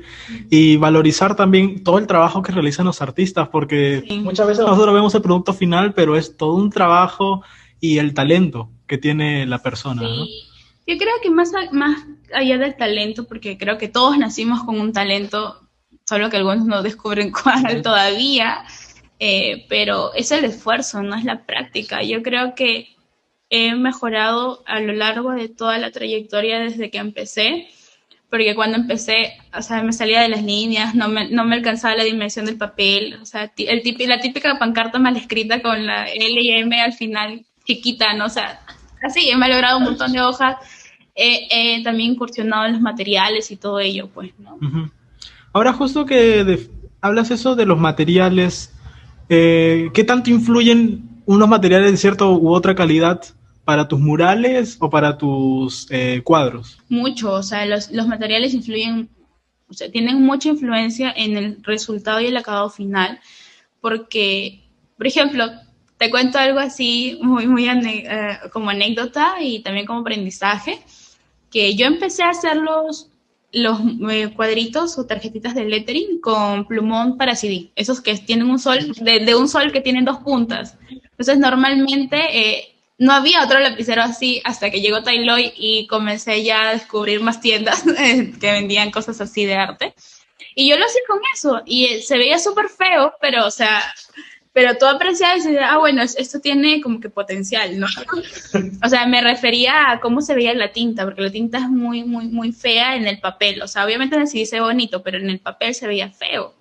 y 0.49 0.77
valorizar 0.77 1.35
también 1.35 1.83
todo 1.83 1.97
el 1.97 2.07
trabajo 2.07 2.41
que 2.41 2.51
realizan 2.53 2.85
los 2.85 3.01
artistas, 3.01 3.49
porque 3.49 4.03
Sí. 4.07 4.19
muchas 4.19 4.47
veces 4.47 4.65
nosotros 4.65 4.93
vemos 4.93 5.13
el 5.15 5.21
producto 5.21 5.53
final, 5.53 5.93
pero 5.93 6.15
es 6.15 6.37
todo 6.37 6.53
un 6.55 6.69
trabajo 6.69 7.43
y 7.81 7.97
el 7.97 8.13
talento 8.13 8.69
que 8.87 8.97
tiene 8.97 9.45
la 9.45 9.59
persona. 9.59 10.03
¿no? 10.03 10.25
Yo 10.89 10.97
creo 10.97 11.13
que 11.21 11.29
más, 11.29 11.53
a- 11.53 11.71
más 11.71 12.03
allá 12.33 12.57
del 12.57 12.75
talento, 12.75 13.27
porque 13.27 13.57
creo 13.59 13.77
que 13.77 13.87
todos 13.87 14.17
nacimos 14.17 14.63
con 14.63 14.79
un 14.79 14.91
talento, 14.91 15.61
solo 16.03 16.29
que 16.31 16.37
algunos 16.37 16.65
no 16.65 16.81
descubren 16.81 17.31
cuál 17.43 17.81
todavía, 17.83 18.63
eh, 19.19 19.65
pero 19.69 20.13
es 20.15 20.31
el 20.31 20.45
esfuerzo, 20.45 21.03
no 21.03 21.15
es 21.15 21.25
la 21.25 21.43
práctica. 21.45 22.01
Yo 22.01 22.23
creo 22.23 22.55
que 22.55 22.87
he 23.51 23.75
mejorado 23.75 24.63
a 24.65 24.79
lo 24.79 24.93
largo 24.93 25.31
de 25.33 25.47
toda 25.49 25.77
la 25.77 25.91
trayectoria 25.91 26.59
desde 26.59 26.89
que 26.89 26.97
empecé, 26.97 27.67
porque 28.31 28.55
cuando 28.55 28.77
empecé, 28.77 29.33
o 29.55 29.61
sea, 29.61 29.83
me 29.83 29.93
salía 29.93 30.21
de 30.21 30.29
las 30.29 30.43
líneas, 30.43 30.95
no 30.95 31.07
me, 31.07 31.29
no 31.29 31.45
me 31.45 31.55
alcanzaba 31.55 31.95
la 31.95 32.03
dimensión 32.03 32.45
del 32.47 32.57
papel, 32.57 33.19
o 33.21 33.25
sea, 33.27 33.51
el 33.57 33.83
típi- 33.83 34.07
la 34.07 34.19
típica 34.21 34.57
pancarta 34.57 34.97
mal 34.99 35.17
escrita 35.17 35.61
con 35.61 35.85
la 35.85 36.05
L 36.05 36.41
y 36.41 36.49
M 36.51 36.81
al 36.81 36.93
final 36.93 37.45
chiquita, 37.65 38.13
¿no? 38.13 38.25
O 38.25 38.29
sea, 38.29 38.59
así, 39.03 39.29
he 39.29 39.35
malogrado 39.35 39.77
un 39.79 39.83
montón 39.85 40.11
de 40.13 40.21
hojas, 40.21 40.57
he, 41.19 41.77
he 41.77 41.83
también 41.83 42.11
incursionado 42.13 42.65
en 42.65 42.73
los 42.73 42.81
materiales 42.81 43.51
y 43.51 43.57
todo 43.57 43.79
ello, 43.79 44.07
pues, 44.13 44.31
¿no? 44.39 44.57
Ahora, 45.53 45.73
justo 45.73 46.05
que 46.05 46.43
de- 46.43 46.69
hablas 47.01 47.31
eso 47.31 47.55
de 47.55 47.65
los 47.65 47.77
materiales, 47.79 48.73
eh, 49.27 49.89
¿qué 49.93 50.03
tanto 50.03 50.29
influyen 50.29 51.21
unos 51.25 51.47
materiales 51.49 51.91
de 51.91 51.97
cierta 51.97 52.25
u 52.25 52.49
otra 52.53 52.73
calidad 52.75 53.21
para 53.65 53.87
tus 53.87 53.99
murales 53.99 54.77
o 54.79 54.89
para 54.89 55.17
tus 55.17 55.87
eh, 55.91 56.21
cuadros? 56.23 56.79
Mucho, 56.89 57.33
o 57.33 57.43
sea, 57.43 57.65
los, 57.65 57.91
los 57.91 58.07
materiales 58.07 58.53
influyen, 58.53 59.09
o 59.69 59.73
sea, 59.73 59.91
tienen 59.91 60.23
mucha 60.23 60.49
influencia 60.49 61.13
en 61.15 61.37
el 61.37 61.63
resultado 61.63 62.21
y 62.21 62.27
el 62.27 62.37
acabado 62.37 62.69
final, 62.69 63.19
porque, 63.81 64.63
por 64.97 65.05
ejemplo, 65.07 65.45
te 65.97 66.09
cuento 66.09 66.39
algo 66.39 66.59
así 66.59 67.19
muy, 67.21 67.45
muy 67.45 67.67
eh, 67.67 68.37
como 68.53 68.69
anécdota 68.69 69.35
y 69.41 69.59
también 69.59 69.85
como 69.85 69.99
aprendizaje, 69.99 70.79
que 71.51 71.75
yo 71.75 71.85
empecé 71.85 72.23
a 72.23 72.29
hacer 72.29 72.57
los, 72.57 73.09
los 73.51 73.79
eh, 74.09 74.31
cuadritos 74.35 74.97
o 74.97 75.05
tarjetitas 75.05 75.55
de 75.55 75.65
lettering 75.65 76.19
con 76.21 76.65
plumón 76.67 77.17
para 77.17 77.35
CD, 77.35 77.71
esos 77.75 78.01
que 78.01 78.15
tienen 78.17 78.49
un 78.49 78.59
sol, 78.59 78.93
de, 79.01 79.19
de 79.25 79.35
un 79.35 79.47
sol 79.47 79.71
que 79.71 79.81
tienen 79.81 80.05
dos 80.05 80.17
puntas. 80.19 80.77
Entonces, 81.19 81.37
normalmente 81.37 82.17
eh, 82.31 82.75
no 82.99 83.13
había 83.13 83.43
otro 83.43 83.59
lapicero 83.59 84.03
así 84.03 84.41
hasta 84.43 84.69
que 84.69 84.81
llegó 84.81 85.03
Tailoy 85.03 85.53
y 85.55 85.87
comencé 85.87 86.43
ya 86.43 86.69
a 86.69 86.73
descubrir 86.73 87.21
más 87.21 87.41
tiendas 87.41 87.87
eh, 87.97 88.33
que 88.39 88.51
vendían 88.51 88.91
cosas 88.91 89.19
así 89.21 89.45
de 89.45 89.55
arte. 89.55 89.95
Y 90.53 90.69
yo 90.69 90.77
lo 90.77 90.85
hacía 90.85 91.01
con 91.07 91.19
eso 91.33 91.61
y 91.65 91.85
eh, 91.85 92.01
se 92.01 92.17
veía 92.17 92.37
súper 92.37 92.67
feo, 92.69 93.13
pero, 93.21 93.45
o 93.45 93.51
sea, 93.51 93.81
pero 94.53 94.77
tú 94.77 94.85
apreciabas 94.85 95.45
y 95.45 95.49
decías, 95.51 95.69
ah, 95.71 95.77
bueno, 95.77 96.01
es- 96.01 96.17
esto 96.17 96.39
tiene 96.39 96.81
como 96.81 96.99
que 96.99 97.09
potencial, 97.09 97.79
¿no? 97.79 97.87
O 98.83 98.89
sea, 98.89 99.05
me 99.05 99.21
refería 99.21 99.91
a 99.91 99.99
cómo 99.99 100.21
se 100.21 100.35
veía 100.35 100.53
la 100.53 100.71
tinta, 100.71 101.03
porque 101.05 101.21
la 101.21 101.31
tinta 101.31 101.57
es 101.59 101.69
muy, 101.69 102.03
muy, 102.03 102.27
muy 102.27 102.51
fea 102.51 102.95
en 102.95 103.07
el 103.07 103.19
papel. 103.19 103.61
O 103.61 103.67
sea, 103.67 103.85
obviamente 103.85 104.15
en 104.15 104.21
el 104.23 104.27
CD 104.27 104.59
bonito, 104.61 105.03
pero 105.03 105.17
en 105.17 105.29
el 105.29 105.39
papel 105.39 105.73
se 105.75 105.87
veía 105.87 106.09
feo. 106.09 106.55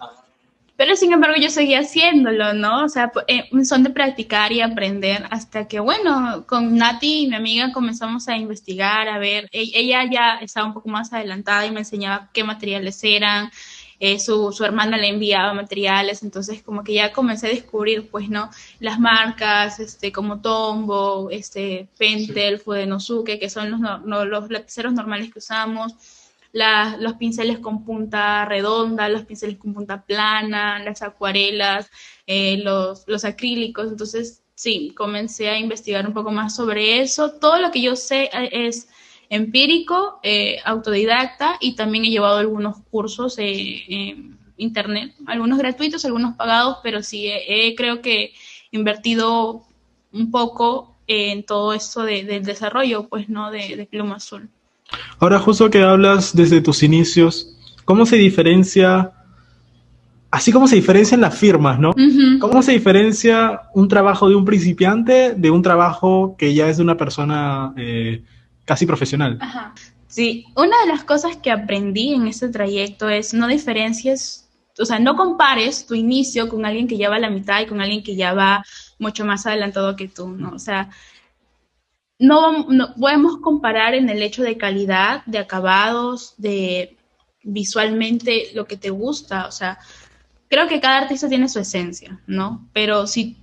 Pero 0.76 0.94
sin 0.94 1.12
embargo 1.12 1.34
yo 1.40 1.50
seguía 1.50 1.80
haciéndolo, 1.80 2.52
¿no? 2.52 2.84
O 2.84 2.88
sea, 2.88 3.10
eh, 3.26 3.48
son 3.64 3.82
de 3.82 3.90
practicar 3.90 4.52
y 4.52 4.60
aprender 4.60 5.26
hasta 5.30 5.66
que, 5.66 5.80
bueno, 5.80 6.44
con 6.46 6.76
Nati, 6.76 7.26
mi 7.26 7.34
amiga, 7.34 7.72
comenzamos 7.72 8.28
a 8.28 8.36
investigar, 8.36 9.08
a 9.08 9.18
ver, 9.18 9.48
e- 9.50 9.72
ella 9.74 10.04
ya 10.08 10.38
estaba 10.40 10.68
un 10.68 10.74
poco 10.74 10.88
más 10.88 11.12
adelantada 11.12 11.66
y 11.66 11.72
me 11.72 11.80
enseñaba 11.80 12.30
qué 12.32 12.44
materiales 12.44 13.00
eran, 13.02 13.50
eh, 14.00 14.18
su, 14.20 14.52
su 14.52 14.64
hermana 14.64 14.96
le 14.96 15.08
enviaba 15.08 15.52
materiales, 15.54 16.22
entonces 16.22 16.62
como 16.62 16.84
que 16.84 16.94
ya 16.94 17.12
comencé 17.12 17.48
a 17.48 17.50
descubrir, 17.50 18.08
pues, 18.10 18.28
¿no? 18.28 18.50
Las 18.80 19.00
marcas, 19.00 19.80
este, 19.80 20.12
como 20.12 20.40
Tombow, 20.40 21.30
este, 21.30 21.88
Pentel, 21.98 22.58
Fudenosuke, 22.60 23.38
que 23.40 23.50
son 23.50 23.70
los, 23.70 23.80
no- 23.80 23.98
no- 23.98 24.24
los 24.24 24.50
lapiceros 24.50 24.92
normales 24.92 25.32
que 25.32 25.38
usamos, 25.40 25.94
la- 26.52 26.96
los 26.98 27.14
pinceles 27.14 27.58
con 27.58 27.84
punta 27.84 28.44
redonda, 28.44 29.08
los 29.08 29.24
pinceles 29.24 29.58
con 29.58 29.74
punta 29.74 30.02
plana, 30.04 30.78
las 30.80 31.02
acuarelas, 31.02 31.90
eh, 32.26 32.58
los, 32.58 33.04
los 33.06 33.24
acrílicos. 33.24 33.88
Entonces, 33.88 34.42
sí, 34.54 34.92
comencé 34.96 35.48
a 35.50 35.58
investigar 35.58 36.06
un 36.06 36.14
poco 36.14 36.30
más 36.30 36.54
sobre 36.56 37.00
eso. 37.00 37.32
Todo 37.32 37.58
lo 37.58 37.70
que 37.70 37.82
yo 37.82 37.96
sé 37.96 38.30
eh, 38.32 38.50
es 38.52 38.88
empírico, 39.30 40.20
eh, 40.22 40.58
autodidacta 40.64 41.56
y 41.60 41.74
también 41.74 42.04
he 42.04 42.10
llevado 42.10 42.38
algunos 42.38 42.76
cursos 42.90 43.38
eh, 43.38 43.82
en 43.88 44.38
internet, 44.56 45.12
algunos 45.26 45.58
gratuitos, 45.58 46.04
algunos 46.04 46.34
pagados, 46.36 46.78
pero 46.82 47.02
sí, 47.02 47.26
eh, 47.28 47.74
creo 47.76 48.00
que 48.00 48.32
he 48.72 48.76
invertido 48.78 49.62
un 50.12 50.30
poco 50.30 50.96
en 51.06 51.44
todo 51.44 51.72
esto 51.74 52.02
de- 52.02 52.24
del 52.24 52.44
desarrollo, 52.44 53.08
pues, 53.08 53.28
¿no? 53.28 53.50
De, 53.50 53.76
de 53.76 53.86
Pluma 53.86 54.16
Azul. 54.16 54.48
Ahora, 55.20 55.38
justo 55.38 55.68
que 55.70 55.82
hablas 55.82 56.34
desde 56.34 56.60
tus 56.60 56.82
inicios, 56.82 57.54
¿cómo 57.84 58.06
se 58.06 58.16
diferencia, 58.16 59.12
así 60.30 60.52
como 60.52 60.66
se 60.68 60.76
diferencian 60.76 61.20
las 61.20 61.38
firmas, 61.38 61.78
¿no? 61.78 61.94
¿Cómo 62.40 62.62
se 62.62 62.72
diferencia 62.72 63.62
un 63.74 63.88
trabajo 63.88 64.28
de 64.28 64.34
un 64.34 64.44
principiante 64.44 65.34
de 65.34 65.50
un 65.50 65.62
trabajo 65.62 66.36
que 66.38 66.54
ya 66.54 66.68
es 66.68 66.78
de 66.78 66.82
una 66.82 66.96
persona 66.96 67.72
eh, 67.76 68.22
casi 68.68 68.84
profesional? 68.84 69.38
Sí, 70.06 70.44
una 70.54 70.78
de 70.82 70.88
las 70.88 71.04
cosas 71.04 71.38
que 71.38 71.50
aprendí 71.50 72.12
en 72.12 72.26
este 72.26 72.48
trayecto 72.50 73.08
es 73.08 73.32
no 73.32 73.48
diferencias, 73.48 74.48
o 74.78 74.84
sea, 74.84 74.98
no 74.98 75.16
compares 75.16 75.86
tu 75.86 75.94
inicio 75.94 76.48
con 76.48 76.66
alguien 76.66 76.86
que 76.86 76.98
ya 76.98 77.08
va 77.08 77.16
a 77.16 77.20
la 77.20 77.30
mitad 77.30 77.62
y 77.62 77.66
con 77.66 77.80
alguien 77.80 78.02
que 78.02 78.14
ya 78.14 78.34
va 78.34 78.62
mucho 78.98 79.24
más 79.24 79.46
adelantado 79.46 79.96
que 79.96 80.08
tú, 80.08 80.28
¿no? 80.28 80.50
O 80.50 80.58
sea, 80.58 80.90
no, 82.18 82.68
no 82.68 82.94
podemos 82.94 83.38
comparar 83.38 83.94
en 83.94 84.10
el 84.10 84.22
hecho 84.22 84.42
de 84.42 84.58
calidad, 84.58 85.24
de 85.24 85.38
acabados, 85.38 86.34
de 86.36 86.96
visualmente 87.42 88.50
lo 88.54 88.66
que 88.66 88.76
te 88.76 88.90
gusta, 88.90 89.46
o 89.46 89.52
sea, 89.52 89.78
creo 90.48 90.68
que 90.68 90.80
cada 90.80 90.98
artista 90.98 91.28
tiene 91.28 91.48
su 91.48 91.58
esencia, 91.58 92.20
¿no? 92.26 92.68
Pero 92.74 93.06
si 93.06 93.38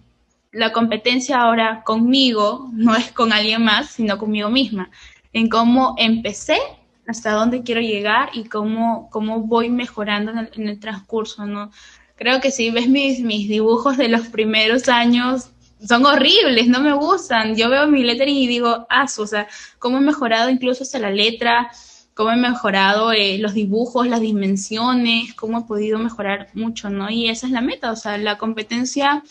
la 0.51 0.71
competencia 0.71 1.41
ahora 1.41 1.83
conmigo 1.83 2.69
no 2.73 2.95
es 2.95 3.11
con 3.11 3.33
alguien 3.33 3.63
más, 3.63 3.89
sino 3.89 4.17
conmigo 4.17 4.49
misma, 4.49 4.89
en 5.35 5.49
cómo 5.49 5.95
empecé, 5.97 6.57
hasta 7.05 7.33
dónde 7.33 7.61
quiero 7.61 7.81
llegar 7.81 8.29
y 8.31 8.45
cómo, 8.45 9.09
cómo 9.11 9.41
voy 9.41 9.69
mejorando 9.69 10.31
en 10.31 10.67
el, 10.69 10.79
transcurso, 10.79 11.45
¿no? 11.45 11.71
Creo 12.15 12.39
que 12.39 12.51
si 12.51 12.71
ves 12.71 12.87
mis, 12.87 13.19
mis 13.19 13.49
dibujos 13.49 13.97
de 13.97 14.07
los 14.07 14.27
primeros 14.29 14.87
años, 14.87 15.49
son 15.85 16.05
horribles, 16.05 16.69
no 16.69 16.79
me 16.79 16.93
gustan. 16.93 17.57
Yo 17.57 17.69
veo 17.69 17.85
mi 17.85 18.01
lettering 18.03 18.37
y 18.37 18.47
digo, 18.47 18.87
ah, 18.89 19.05
o 19.17 19.27
sea, 19.27 19.45
cómo 19.77 19.97
he 19.97 20.01
mejorado 20.01 20.49
incluso 20.49 20.83
hasta 20.83 20.99
la 20.99 21.11
letra, 21.11 21.69
cómo 22.13 22.31
he 22.31 22.37
mejorado 22.37 23.11
eh, 23.11 23.37
los 23.37 23.53
dibujos, 23.53 24.07
las 24.07 24.21
dimensiones, 24.21 25.33
cómo 25.33 25.59
he 25.59 25.63
podido 25.63 25.99
mejorar 25.99 26.47
mucho, 26.53 26.89
¿no? 26.89 27.09
Y 27.09 27.27
esa 27.27 27.45
es 27.45 27.51
la 27.51 27.59
meta, 27.59 27.91
o 27.91 27.97
sea, 27.97 28.17
la 28.17 28.37
competencia 28.37 29.21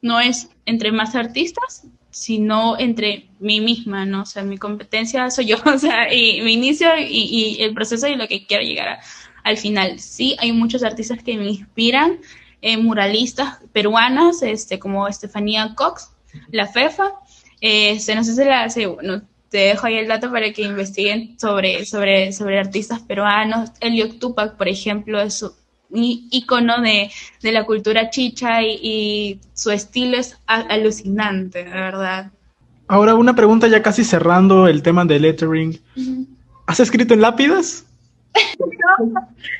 no 0.00 0.18
es 0.18 0.48
entre 0.64 0.92
más 0.92 1.14
artistas, 1.14 1.84
sino 2.12 2.78
entre 2.78 3.26
mí 3.40 3.60
misma, 3.60 4.06
¿no? 4.06 4.22
O 4.22 4.26
sea, 4.26 4.44
mi 4.44 4.58
competencia 4.58 5.30
soy 5.30 5.46
yo, 5.46 5.56
o 5.66 5.78
sea, 5.78 6.14
y 6.14 6.40
mi 6.42 6.54
inicio 6.54 6.88
y, 6.98 7.58
el 7.60 7.74
proceso 7.74 8.06
y 8.08 8.14
lo 8.16 8.28
que 8.28 8.46
quiero 8.46 8.62
llegar 8.64 8.88
a- 8.88 9.00
al 9.44 9.56
final. 9.58 9.98
Sí, 9.98 10.36
hay 10.38 10.52
muchos 10.52 10.84
artistas 10.84 11.22
que 11.24 11.36
me 11.36 11.48
inspiran, 11.50 12.20
eh, 12.60 12.76
muralistas 12.76 13.58
peruanas, 13.72 14.42
este, 14.42 14.78
como 14.78 15.08
Estefanía 15.08 15.74
Cox, 15.74 16.10
la 16.52 16.66
FEFA, 16.68 17.14
este, 17.60 18.14
no 18.14 18.24
sé 18.24 18.34
si 18.36 18.44
la, 18.44 18.68
si, 18.70 18.84
bueno, 18.86 19.22
te 19.48 19.58
dejo 19.58 19.86
ahí 19.86 19.96
el 19.96 20.08
dato 20.08 20.30
para 20.30 20.52
que 20.52 20.62
investiguen 20.62 21.38
sobre, 21.38 21.84
sobre, 21.84 22.32
sobre 22.32 22.58
artistas 22.58 23.00
peruanos. 23.00 23.70
Elliot 23.80 24.18
Tupac, 24.18 24.56
por 24.56 24.68
ejemplo, 24.68 25.20
es 25.20 25.44
ícono 25.94 26.80
de, 26.80 27.10
de 27.42 27.52
la 27.52 27.64
cultura 27.64 28.10
chicha 28.10 28.62
y, 28.62 28.78
y 28.82 29.40
su 29.54 29.70
estilo 29.70 30.16
es 30.16 30.38
alucinante, 30.46 31.64
de 31.64 31.70
verdad. 31.70 32.30
Ahora, 32.88 33.14
una 33.14 33.34
pregunta 33.34 33.68
ya 33.68 33.82
casi 33.82 34.04
cerrando 34.04 34.68
el 34.68 34.82
tema 34.82 35.04
de 35.04 35.18
lettering. 35.18 35.80
¿Has 36.66 36.80
escrito 36.80 37.14
en 37.14 37.20
lápidas? 37.20 37.86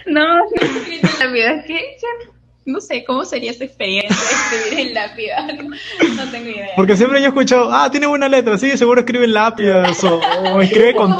No, 0.07 0.17
no 0.17 0.45
he 0.61 0.65
escrito 0.65 1.09
en 1.23 1.33
ya 1.65 2.32
no 2.65 2.81
sé 2.81 3.05
cómo 3.05 3.25
sería 3.25 3.51
esa 3.51 3.65
experiencia 3.65 4.17
de 4.17 4.57
escribir 4.57 4.89
en 4.89 4.95
lápida. 4.95 5.47
No 6.17 6.31
tengo 6.31 6.51
idea. 6.51 6.69
Porque 6.77 6.97
siempre 6.97 7.19
yo 7.21 7.27
he 7.27 7.29
escuchado, 7.29 7.73
ah, 7.73 7.91
tiene 7.91 8.07
buena 8.07 8.29
letra, 8.29 8.57
sí, 8.59 8.77
seguro 8.77 9.01
escribe 9.01 9.25
en 9.25 9.33
lápidas 9.33 10.03
o, 10.05 10.19
o 10.19 10.61
escribe 10.61 10.95
un 10.99 11.17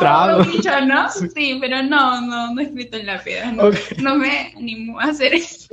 bicho, 0.53 0.81
¿no? 0.87 1.09
Sí, 1.35 1.59
pero 1.61 1.83
no, 1.83 2.21
no, 2.21 2.55
no 2.55 2.61
he 2.61 2.65
escrito 2.65 2.97
en 2.97 3.07
lápida. 3.07 3.51
No, 3.53 3.65
Ok. 3.65 3.75
no 3.99 4.17
me 4.17 4.53
animo 4.57 5.01
a 5.01 5.05
hacer 5.05 5.35
eso, 5.35 5.69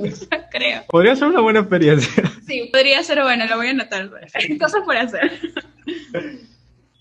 creo. 0.50 0.82
Podría 0.88 1.14
ser 1.16 1.28
una 1.28 1.40
buena 1.40 1.60
experiencia. 1.60 2.22
Sí, 2.46 2.68
podría 2.72 3.02
ser 3.02 3.22
bueno, 3.22 3.46
lo 3.46 3.56
voy 3.56 3.68
a 3.68 3.70
anotar. 3.70 4.10
Cosas 4.58 4.82
por 4.84 4.96
hacer. 4.96 5.32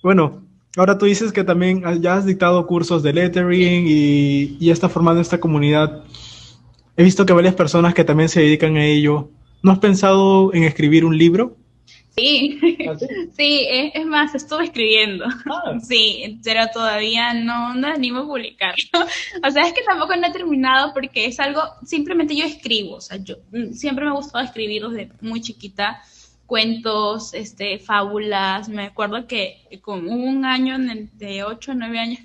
Bueno, 0.01 0.43
ahora 0.77 0.97
tú 0.97 1.05
dices 1.05 1.31
que 1.31 1.43
también 1.43 1.83
ya 2.01 2.15
has 2.15 2.25
dictado 2.25 2.65
cursos 2.67 3.03
de 3.03 3.13
lettering 3.13 3.85
y, 3.87 4.57
y 4.59 4.65
ya 4.67 4.73
está 4.73 4.89
formando 4.89 5.21
esta 5.21 5.39
comunidad. 5.39 6.03
He 6.99 7.03
visto 7.03 7.25
que 7.25 7.31
varias 7.31 7.55
personas 7.55 7.93
que 7.93 8.03
también 8.03 8.27
se 8.27 8.41
dedican 8.41 8.75
a 8.75 8.83
ello. 8.83 9.29
¿No 9.63 9.71
has 9.71 9.79
pensado 9.79 10.53
en 10.53 10.65
escribir 10.65 11.05
un 11.05 11.17
libro? 11.17 11.55
Sí, 12.09 12.59
¿Ah, 12.89 12.97
sí, 13.37 13.65
es, 13.93 14.05
más, 14.05 14.35
estuve 14.35 14.65
escribiendo. 14.65 15.23
Ah. 15.49 15.77
Sí, 15.81 16.41
pero 16.43 16.67
todavía 16.73 17.33
no, 17.33 17.73
no 17.73 17.87
animo 17.87 18.19
a 18.19 18.27
publicarlo. 18.27 18.83
O 19.47 19.49
sea, 19.49 19.63
es 19.65 19.71
que 19.71 19.81
tampoco 19.83 20.13
no 20.17 20.27
he 20.27 20.31
terminado 20.33 20.93
porque 20.93 21.23
es 21.23 21.39
algo, 21.39 21.61
simplemente 21.85 22.35
yo 22.35 22.43
escribo, 22.43 22.95
o 22.95 23.01
sea, 23.01 23.15
yo 23.15 23.37
mm, 23.53 23.71
siempre 23.71 24.03
me 24.03 24.11
ha 24.11 24.15
gustado 24.15 24.43
escribir 24.43 24.85
desde 24.85 25.09
muy 25.21 25.39
chiquita 25.39 26.01
cuentos, 26.47 27.33
este, 27.33 27.79
fábulas. 27.79 28.67
Me 28.67 28.83
acuerdo 28.83 29.25
que 29.25 29.69
con 29.81 30.05
un 30.09 30.43
año 30.43 30.75
de 31.13 31.45
8 31.45 31.71
o 31.71 31.75
9 31.75 31.97
años, 31.97 32.19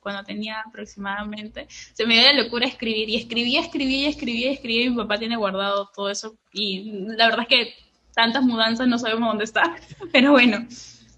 cuando 0.00 0.24
tenía 0.24 0.60
aproximadamente, 0.60 1.66
se 1.68 2.06
me 2.06 2.14
dio 2.14 2.32
la 2.32 2.42
locura 2.42 2.66
escribir 2.66 3.08
y 3.08 3.16
escribía, 3.16 3.60
escribía, 3.60 4.08
escribía, 4.08 4.52
escribía 4.52 4.86
y 4.86 4.90
mi 4.90 4.96
papá 4.96 5.18
tiene 5.18 5.36
guardado 5.36 5.90
todo 5.94 6.10
eso 6.10 6.36
y 6.52 6.90
la 7.16 7.26
verdad 7.26 7.42
es 7.42 7.48
que 7.48 7.74
tantas 8.14 8.42
mudanzas 8.42 8.88
no 8.88 8.98
sabemos 8.98 9.28
dónde 9.28 9.44
está, 9.44 9.76
pero 10.12 10.32
bueno. 10.32 10.66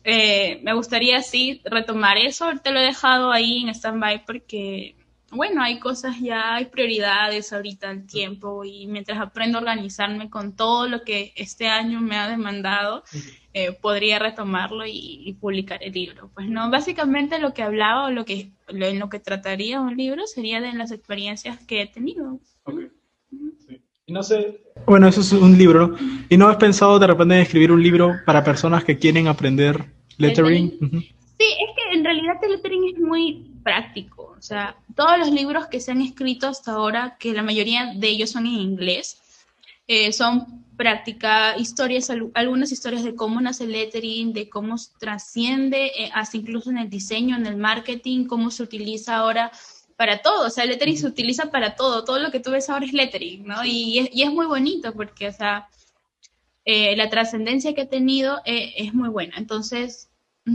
Eh, 0.04 0.58
me 0.64 0.74
gustaría 0.74 1.22
sí 1.22 1.60
retomar 1.64 2.18
eso, 2.18 2.50
te 2.60 2.72
lo 2.72 2.80
he 2.80 2.84
dejado 2.84 3.30
ahí 3.30 3.62
en 3.62 3.68
stand-by 3.68 4.24
porque 4.26 4.96
bueno, 5.32 5.62
hay 5.62 5.78
cosas 5.78 6.20
ya, 6.20 6.54
hay 6.54 6.66
prioridades 6.66 7.52
ahorita 7.52 7.90
el 7.90 8.06
tiempo 8.06 8.64
y 8.64 8.86
mientras 8.86 9.18
aprendo 9.18 9.58
a 9.58 9.62
organizarme 9.62 10.28
con 10.28 10.54
todo 10.54 10.86
lo 10.88 11.02
que 11.04 11.32
este 11.36 11.68
año 11.68 12.00
me 12.00 12.16
ha 12.16 12.28
demandado, 12.28 13.02
eh, 13.54 13.72
podría 13.72 14.18
retomarlo 14.18 14.84
y, 14.86 15.36
publicar 15.40 15.82
el 15.82 15.92
libro. 15.92 16.30
Pues 16.34 16.48
no, 16.48 16.70
básicamente 16.70 17.38
lo 17.38 17.54
que 17.54 17.62
hablaba 17.62 18.06
o 18.06 18.10
lo 18.10 18.24
que, 18.26 18.50
en 18.68 18.98
lo 18.98 19.08
que 19.08 19.20
trataría 19.20 19.80
un 19.80 19.96
libro 19.96 20.26
sería 20.26 20.60
de 20.60 20.74
las 20.74 20.92
experiencias 20.92 21.58
que 21.66 21.80
he 21.80 21.86
tenido. 21.86 22.38
Y 24.04 24.12
no 24.12 24.22
sé, 24.22 24.60
bueno, 24.84 25.08
eso 25.08 25.22
es 25.22 25.32
un 25.32 25.56
libro, 25.56 25.96
¿Y 26.28 26.36
no 26.36 26.48
has 26.48 26.56
pensado 26.56 26.98
de 26.98 27.06
repente 27.06 27.36
en 27.36 27.40
escribir 27.42 27.72
un 27.72 27.82
libro 27.82 28.16
para 28.26 28.44
personas 28.44 28.84
que 28.84 28.98
quieren 28.98 29.28
aprender 29.28 29.82
lettering? 30.18 30.78
Sí, 30.80 31.46
es 31.46 31.70
que 31.76 31.96
en 31.96 32.04
realidad 32.04 32.36
el 32.42 32.52
lettering 32.52 32.84
es 32.94 33.00
muy 33.00 33.50
práctico. 33.62 34.21
O 34.42 34.44
sea, 34.44 34.74
todos 34.96 35.16
los 35.18 35.30
libros 35.30 35.68
que 35.68 35.78
se 35.78 35.92
han 35.92 36.00
escrito 36.00 36.48
hasta 36.48 36.72
ahora, 36.72 37.16
que 37.16 37.32
la 37.32 37.44
mayoría 37.44 37.92
de 37.94 38.08
ellos 38.08 38.30
son 38.30 38.44
en 38.48 38.54
inglés, 38.54 39.22
eh, 39.86 40.12
son 40.12 40.64
práctica, 40.76 41.56
historias, 41.56 42.10
algunas 42.34 42.72
historias 42.72 43.04
de 43.04 43.14
cómo 43.14 43.40
nace 43.40 43.62
el 43.62 43.70
lettering, 43.70 44.32
de 44.32 44.48
cómo 44.48 44.74
trasciende, 44.98 45.92
eh, 45.96 46.10
hasta 46.12 46.38
incluso 46.38 46.70
en 46.70 46.78
el 46.78 46.90
diseño, 46.90 47.36
en 47.36 47.46
el 47.46 47.56
marketing, 47.56 48.24
cómo 48.24 48.50
se 48.50 48.64
utiliza 48.64 49.14
ahora 49.14 49.52
para 49.96 50.22
todo. 50.22 50.48
O 50.48 50.50
sea, 50.50 50.64
el 50.64 50.70
lettering 50.70 50.98
se 50.98 51.06
utiliza 51.06 51.52
para 51.52 51.76
todo. 51.76 52.02
Todo 52.02 52.18
lo 52.18 52.32
que 52.32 52.40
tú 52.40 52.50
ves 52.50 52.68
ahora 52.68 52.84
es 52.84 52.92
lettering, 52.92 53.46
¿no? 53.46 53.64
Y 53.64 54.00
es, 54.00 54.08
y 54.12 54.22
es 54.22 54.32
muy 54.32 54.46
bonito 54.46 54.92
porque, 54.92 55.28
o 55.28 55.32
sea, 55.32 55.68
eh, 56.64 56.96
la 56.96 57.08
trascendencia 57.08 57.74
que 57.74 57.82
ha 57.82 57.88
tenido 57.88 58.40
es 58.44 58.92
muy 58.92 59.08
buena. 59.08 59.36
Entonces, 59.36 60.08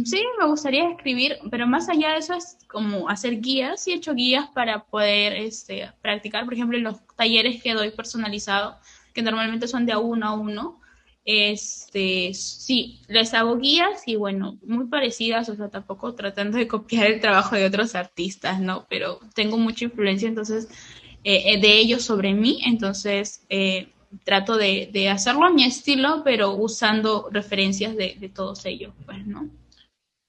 sí, 0.06 0.24
me 0.40 0.48
gustaría 0.48 0.90
escribir, 0.90 1.38
pero 1.50 1.68
más 1.68 1.90
allá 1.90 2.12
de 2.12 2.18
eso 2.18 2.34
es 2.34 2.58
como 2.68 3.10
hacer 3.10 3.40
guías 3.40 3.88
y 3.88 3.92
he 3.92 3.96
hecho 3.96 4.14
guías 4.14 4.48
para 4.50 4.84
poder 4.86 5.34
este, 5.34 5.90
practicar, 6.02 6.46
por 6.46 6.54
ejemplo, 6.54 6.78
en 6.78 6.84
los 6.84 6.98
talleres 7.16 7.62
que 7.62 7.74
doy 7.74 7.92
personalizado, 7.92 8.78
que 9.14 9.22
normalmente 9.22 9.68
son 9.68 9.86
de 9.86 9.94
a 9.94 10.00
uno 10.00 10.28
a 10.28 10.34
uno. 10.34 10.82
Este, 11.30 12.34
sí, 12.34 13.02
les 13.10 13.34
hago 13.34 13.58
guías 13.58 14.08
y 14.08 14.16
bueno, 14.16 14.58
muy 14.66 14.86
parecidas, 14.88 15.50
o 15.50 15.56
sea, 15.56 15.70
tampoco 15.70 16.16
tratando 16.16 16.58
de 16.58 16.68
copiar 16.68 17.08
el 17.08 17.20
trabajo 17.20 17.56
de 17.56 17.66
otros 17.66 17.96
artistas, 17.96 18.62
¿no? 18.62 18.86
Pero 18.90 19.20
tengo 19.36 19.58
mucha 19.58 19.86
influencia 19.86 20.30
entonces 20.30 20.70
eh, 21.26 21.54
eh, 21.54 21.60
de 21.60 21.78
ellos 21.80 22.04
sobre 22.04 22.34
mí, 22.34 22.62
entonces 22.66 23.46
eh, 23.50 23.90
trato 24.24 24.56
de, 24.56 24.90
de, 24.94 25.10
hacerlo 25.10 25.46
a 25.46 25.50
mi 25.50 25.66
estilo, 25.66 26.22
pero 26.24 26.54
usando 26.56 27.28
referencias 27.32 27.98
de, 27.98 28.16
de 28.18 28.30
todos 28.30 28.66
ellos, 28.66 28.94
pues, 29.06 29.28
¿no? 29.28 29.50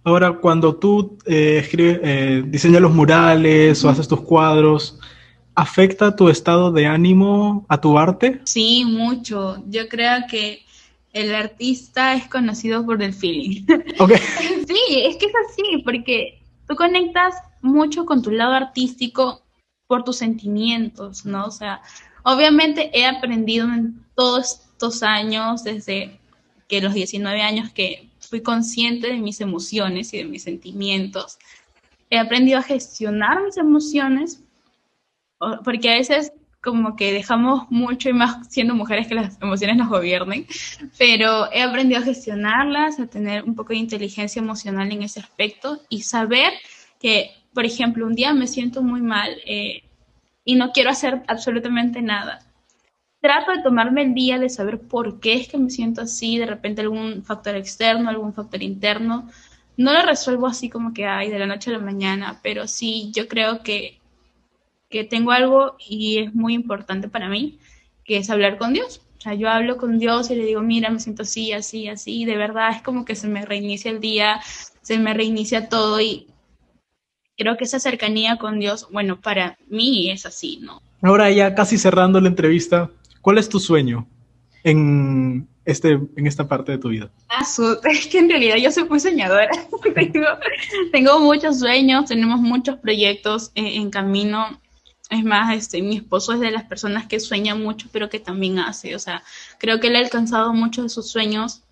Ahora, 0.04 0.38
cuando 0.38 0.76
tú 0.76 1.18
eh, 1.26 1.58
escribes, 1.58 2.00
eh, 2.02 2.42
diseñas 2.46 2.80
los 2.80 2.94
murales 2.94 3.84
o 3.84 3.88
haces 3.88 4.08
tus 4.08 4.20
cuadros, 4.20 4.98
¿afecta 5.54 6.14
tu 6.14 6.28
estado 6.28 6.70
de 6.70 6.86
ánimo 6.86 7.66
a 7.68 7.80
tu 7.80 7.98
arte? 7.98 8.40
Sí, 8.44 8.84
mucho. 8.84 9.62
Yo 9.66 9.88
creo 9.88 10.26
que 10.30 10.62
el 11.12 11.34
artista 11.34 12.14
es 12.14 12.28
conocido 12.28 12.84
por 12.86 13.02
el 13.02 13.12
feeling. 13.12 13.64
Okay. 13.98 14.18
sí, 14.68 15.00
es 15.04 15.16
que 15.16 15.26
es 15.26 15.32
así, 15.50 15.82
porque 15.84 16.40
tú 16.68 16.76
conectas 16.76 17.34
mucho 17.60 18.06
con 18.06 18.22
tu 18.22 18.30
lado 18.30 18.52
artístico 18.52 19.42
por 19.88 20.04
tus 20.04 20.18
sentimientos, 20.18 21.26
¿no? 21.26 21.46
O 21.46 21.50
sea, 21.50 21.82
obviamente 22.22 22.90
he 22.96 23.04
aprendido 23.04 23.66
en 23.66 24.04
todos 24.14 24.60
estos 24.72 25.02
años, 25.02 25.64
desde 25.64 26.20
que 26.68 26.80
los 26.80 26.94
19 26.94 27.42
años 27.42 27.70
que 27.72 28.07
fui 28.28 28.42
consciente 28.42 29.08
de 29.08 29.18
mis 29.18 29.40
emociones 29.40 30.12
y 30.12 30.18
de 30.18 30.24
mis 30.24 30.42
sentimientos. 30.42 31.38
He 32.10 32.18
aprendido 32.18 32.58
a 32.58 32.62
gestionar 32.62 33.42
mis 33.42 33.56
emociones, 33.56 34.42
porque 35.64 35.90
a 35.90 35.94
veces 35.94 36.32
como 36.60 36.96
que 36.96 37.12
dejamos 37.12 37.70
mucho 37.70 38.08
y 38.08 38.12
más 38.12 38.48
siendo 38.48 38.74
mujeres 38.74 39.06
que 39.06 39.14
las 39.14 39.40
emociones 39.40 39.76
nos 39.76 39.88
gobiernen, 39.88 40.46
pero 40.98 41.50
he 41.52 41.62
aprendido 41.62 42.00
a 42.00 42.04
gestionarlas, 42.04 42.98
a 42.98 43.06
tener 43.06 43.44
un 43.44 43.54
poco 43.54 43.70
de 43.70 43.78
inteligencia 43.78 44.40
emocional 44.40 44.90
en 44.90 45.02
ese 45.02 45.20
aspecto 45.20 45.80
y 45.88 46.02
saber 46.02 46.52
que, 47.00 47.30
por 47.54 47.64
ejemplo, 47.64 48.06
un 48.06 48.14
día 48.14 48.34
me 48.34 48.48
siento 48.48 48.82
muy 48.82 49.00
mal 49.00 49.36
eh, 49.46 49.84
y 50.44 50.56
no 50.56 50.72
quiero 50.72 50.90
hacer 50.90 51.22
absolutamente 51.28 52.02
nada 52.02 52.47
trato 53.20 53.52
de 53.52 53.62
tomarme 53.62 54.02
el 54.02 54.14
día 54.14 54.38
de 54.38 54.48
saber 54.48 54.80
por 54.80 55.20
qué 55.20 55.34
es 55.34 55.48
que 55.48 55.58
me 55.58 55.70
siento 55.70 56.02
así, 56.02 56.38
de 56.38 56.46
repente 56.46 56.80
algún 56.80 57.24
factor 57.24 57.56
externo, 57.56 58.08
algún 58.08 58.32
factor 58.32 58.62
interno. 58.62 59.28
No 59.76 59.92
lo 59.92 60.02
resuelvo 60.02 60.46
así 60.46 60.68
como 60.68 60.92
que 60.92 61.06
hay 61.06 61.30
de 61.30 61.38
la 61.38 61.46
noche 61.46 61.70
a 61.70 61.74
la 61.74 61.84
mañana, 61.84 62.40
pero 62.42 62.66
sí 62.66 63.10
yo 63.14 63.28
creo 63.28 63.62
que, 63.62 63.98
que 64.88 65.04
tengo 65.04 65.32
algo 65.32 65.76
y 65.78 66.18
es 66.18 66.34
muy 66.34 66.54
importante 66.54 67.08
para 67.08 67.28
mí, 67.28 67.58
que 68.04 68.18
es 68.18 68.30
hablar 68.30 68.58
con 68.58 68.72
Dios. 68.72 69.02
O 69.18 69.20
sea, 69.20 69.34
yo 69.34 69.48
hablo 69.48 69.76
con 69.78 69.98
Dios 69.98 70.30
y 70.30 70.36
le 70.36 70.44
digo, 70.44 70.62
mira, 70.62 70.90
me 70.90 71.00
siento 71.00 71.22
así, 71.22 71.52
así, 71.52 71.88
así, 71.88 72.24
de 72.24 72.36
verdad 72.36 72.70
es 72.70 72.82
como 72.82 73.04
que 73.04 73.16
se 73.16 73.26
me 73.26 73.44
reinicia 73.44 73.90
el 73.90 74.00
día, 74.00 74.40
se 74.82 74.98
me 74.98 75.12
reinicia 75.12 75.68
todo 75.68 76.00
y 76.00 76.28
creo 77.36 77.56
que 77.56 77.64
esa 77.64 77.80
cercanía 77.80 78.36
con 78.36 78.60
Dios, 78.60 78.88
bueno, 78.92 79.20
para 79.20 79.58
mí 79.68 80.10
es 80.10 80.24
así, 80.24 80.58
¿no? 80.62 80.82
Ahora 81.02 81.30
ya 81.30 81.54
casi 81.54 81.78
cerrando 81.78 82.20
la 82.20 82.28
entrevista, 82.28 82.90
¿Cuál 83.20 83.38
es 83.38 83.48
tu 83.48 83.60
sueño 83.60 84.06
en, 84.64 85.48
este, 85.64 85.98
en 86.16 86.26
esta 86.26 86.48
parte 86.48 86.72
de 86.72 86.78
tu 86.78 86.88
vida? 86.88 87.10
Ah, 87.28 87.44
es 87.90 88.06
que 88.06 88.18
en 88.18 88.28
realidad 88.28 88.56
yo 88.56 88.70
soy 88.70 88.84
muy 88.84 89.00
soñadora. 89.00 89.48
tengo, 90.92 91.20
muchos 91.20 91.58
sueños, 91.60 92.06
tenemos 92.06 92.40
muchos 92.40 92.76
proyectos 92.78 93.52
en, 93.54 93.90
camino. 93.90 94.60
Es 95.10 95.24
más, 95.24 95.56
este, 95.56 95.82
mi 95.82 95.96
esposo 95.96 96.34
es 96.34 96.40
de 96.40 96.50
las 96.50 96.64
personas 96.64 97.06
que 97.06 97.18
sueña 97.18 97.54
mucho, 97.54 97.88
pero 97.92 98.10
que 98.10 98.20
también 98.20 98.58
hace. 98.58 98.94
O 98.94 98.98
sea, 98.98 99.22
creo 99.58 99.80
que 99.80 99.88
él 99.88 99.96
ha 99.96 100.00
alcanzado 100.00 100.52
muchos 100.52 100.84
de 100.84 100.88
sus 100.90 101.10
sueños, 101.10 101.62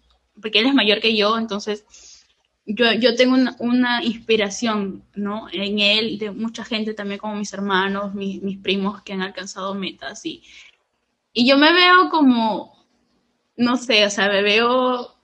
porque 0.41 0.61
él 0.61 0.67
es 0.67 0.75
mayor 0.75 1.01
que 1.01 1.17
yo, 1.17 1.39
entonces 1.39 1.85
yo, 2.67 2.93
yo 2.93 3.15
tengo 3.15 3.35
una, 3.35 3.55
una, 3.61 4.03
inspiración, 4.03 5.05
¿no? 5.15 5.49
En 5.53 5.79
él, 5.79 6.19
de 6.19 6.33
mucha 6.33 6.65
gente 6.65 6.95
también, 6.95 7.21
como 7.21 7.37
mis 7.37 7.53
hermanos, 7.53 8.15
mis, 8.15 8.43
mis 8.43 8.59
primos 8.59 9.03
que 9.03 9.13
han 9.13 9.23
alcanzado 9.23 9.75
metas 9.75 10.25
y, 10.27 10.43
y 11.39 11.47
yo 11.47 11.59
me 11.59 11.71
veo 11.71 12.09
como, 12.09 12.73
no 13.59 13.77
sé, 13.77 14.07
o 14.07 14.11
sea, 14.11 14.27
me 14.29 14.41
veo 14.41 15.15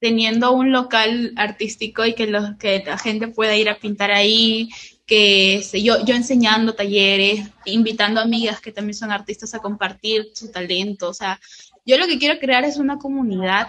teniendo 0.00 0.50
un 0.50 0.72
local 0.72 1.32
artístico 1.36 2.04
y 2.04 2.14
que, 2.14 2.26
los, 2.26 2.56
que 2.56 2.82
la 2.84 2.98
gente 2.98 3.28
pueda 3.28 3.56
ir 3.56 3.68
a 3.68 3.78
pintar 3.78 4.10
ahí, 4.10 4.70
que 5.06 5.62
yo, 5.72 6.04
yo 6.04 6.16
enseñando 6.16 6.74
talleres, 6.74 7.48
invitando 7.64 8.20
amigas 8.20 8.60
que 8.60 8.72
también 8.72 8.96
son 8.96 9.12
artistas 9.12 9.54
a 9.54 9.60
compartir 9.60 10.30
su 10.34 10.50
talento. 10.50 11.10
O 11.10 11.14
sea, 11.14 11.40
yo 11.86 11.96
lo 11.96 12.08
que 12.08 12.18
quiero 12.18 12.40
crear 12.40 12.64
es 12.64 12.78
una 12.78 12.98
comunidad 12.98 13.68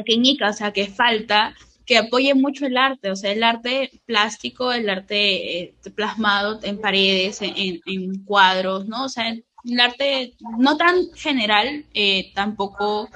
aquí 0.00 0.14
en 0.14 0.26
Ica, 0.26 0.50
o 0.50 0.52
sea, 0.52 0.72
que 0.72 0.88
falta, 0.88 1.54
que 1.86 1.96
apoye 1.96 2.34
mucho 2.34 2.66
el 2.66 2.76
arte, 2.76 3.12
o 3.12 3.14
sea, 3.14 3.30
el 3.30 3.44
arte 3.44 4.00
plástico, 4.04 4.72
el 4.72 4.90
arte 4.90 5.60
eh, 5.60 5.74
plasmado 5.94 6.58
en 6.64 6.80
paredes, 6.80 7.40
en, 7.40 7.80
en, 7.86 8.24
cuadros, 8.24 8.88
¿no? 8.88 9.04
O 9.04 9.08
sea, 9.08 9.32
el 9.64 9.80
arte 9.80 10.34
no 10.58 10.76
tan 10.76 11.12
general, 11.14 11.84
eh, 11.94 12.32
tampoco 12.34 13.08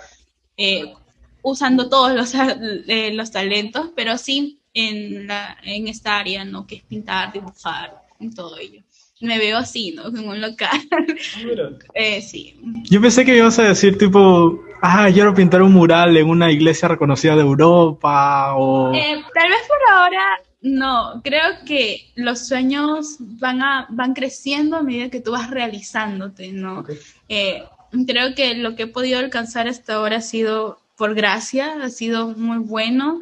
eh, 0.56 0.94
usando 1.42 1.88
todos 1.88 2.12
los, 2.12 2.34
eh, 2.88 3.12
los 3.12 3.30
talentos, 3.30 3.90
pero 3.94 4.18
sí 4.18 4.60
en, 4.74 5.26
la, 5.26 5.56
en 5.62 5.88
esta 5.88 6.18
área, 6.18 6.44
¿no? 6.44 6.66
Que 6.66 6.76
es 6.76 6.82
pintar, 6.82 7.32
dibujar, 7.32 8.02
en 8.20 8.34
todo 8.34 8.58
ello. 8.58 8.82
Me 9.20 9.38
veo 9.38 9.58
así, 9.58 9.92
¿no? 9.92 10.08
En 10.08 10.28
un 10.28 10.40
local. 10.40 10.80
Ah, 10.90 12.20
sí. 12.20 12.56
Yo 12.90 13.00
pensé 13.00 13.24
que 13.24 13.36
ibas 13.36 13.58
a 13.58 13.64
decir 13.64 13.96
tipo 13.96 14.60
ah, 14.82 15.08
quiero 15.12 15.32
pintar 15.32 15.62
un 15.62 15.72
mural 15.72 16.16
en 16.16 16.28
una 16.28 16.50
iglesia 16.50 16.88
reconocida 16.88 17.36
de 17.36 17.42
Europa 17.42 18.54
o... 18.56 18.92
Eh, 18.92 19.22
tal 19.32 19.48
vez 19.48 19.60
por 19.68 19.96
ahora 19.96 20.40
no, 20.62 21.20
creo 21.24 21.64
que 21.66 22.12
los 22.14 22.46
sueños 22.46 23.16
van, 23.18 23.62
a, 23.62 23.86
van 23.90 24.14
creciendo 24.14 24.76
a 24.76 24.82
medida 24.82 25.10
que 25.10 25.20
tú 25.20 25.32
vas 25.32 25.50
realizándote, 25.50 26.52
¿no? 26.52 26.84
Eh, 27.28 27.64
creo 28.06 28.34
que 28.34 28.54
lo 28.54 28.76
que 28.76 28.84
he 28.84 28.86
podido 28.86 29.18
alcanzar 29.18 29.66
hasta 29.66 29.94
ahora 29.94 30.18
ha 30.18 30.20
sido 30.20 30.78
por 30.96 31.14
gracia, 31.14 31.82
ha 31.82 31.88
sido 31.90 32.28
muy 32.28 32.58
bueno, 32.58 33.20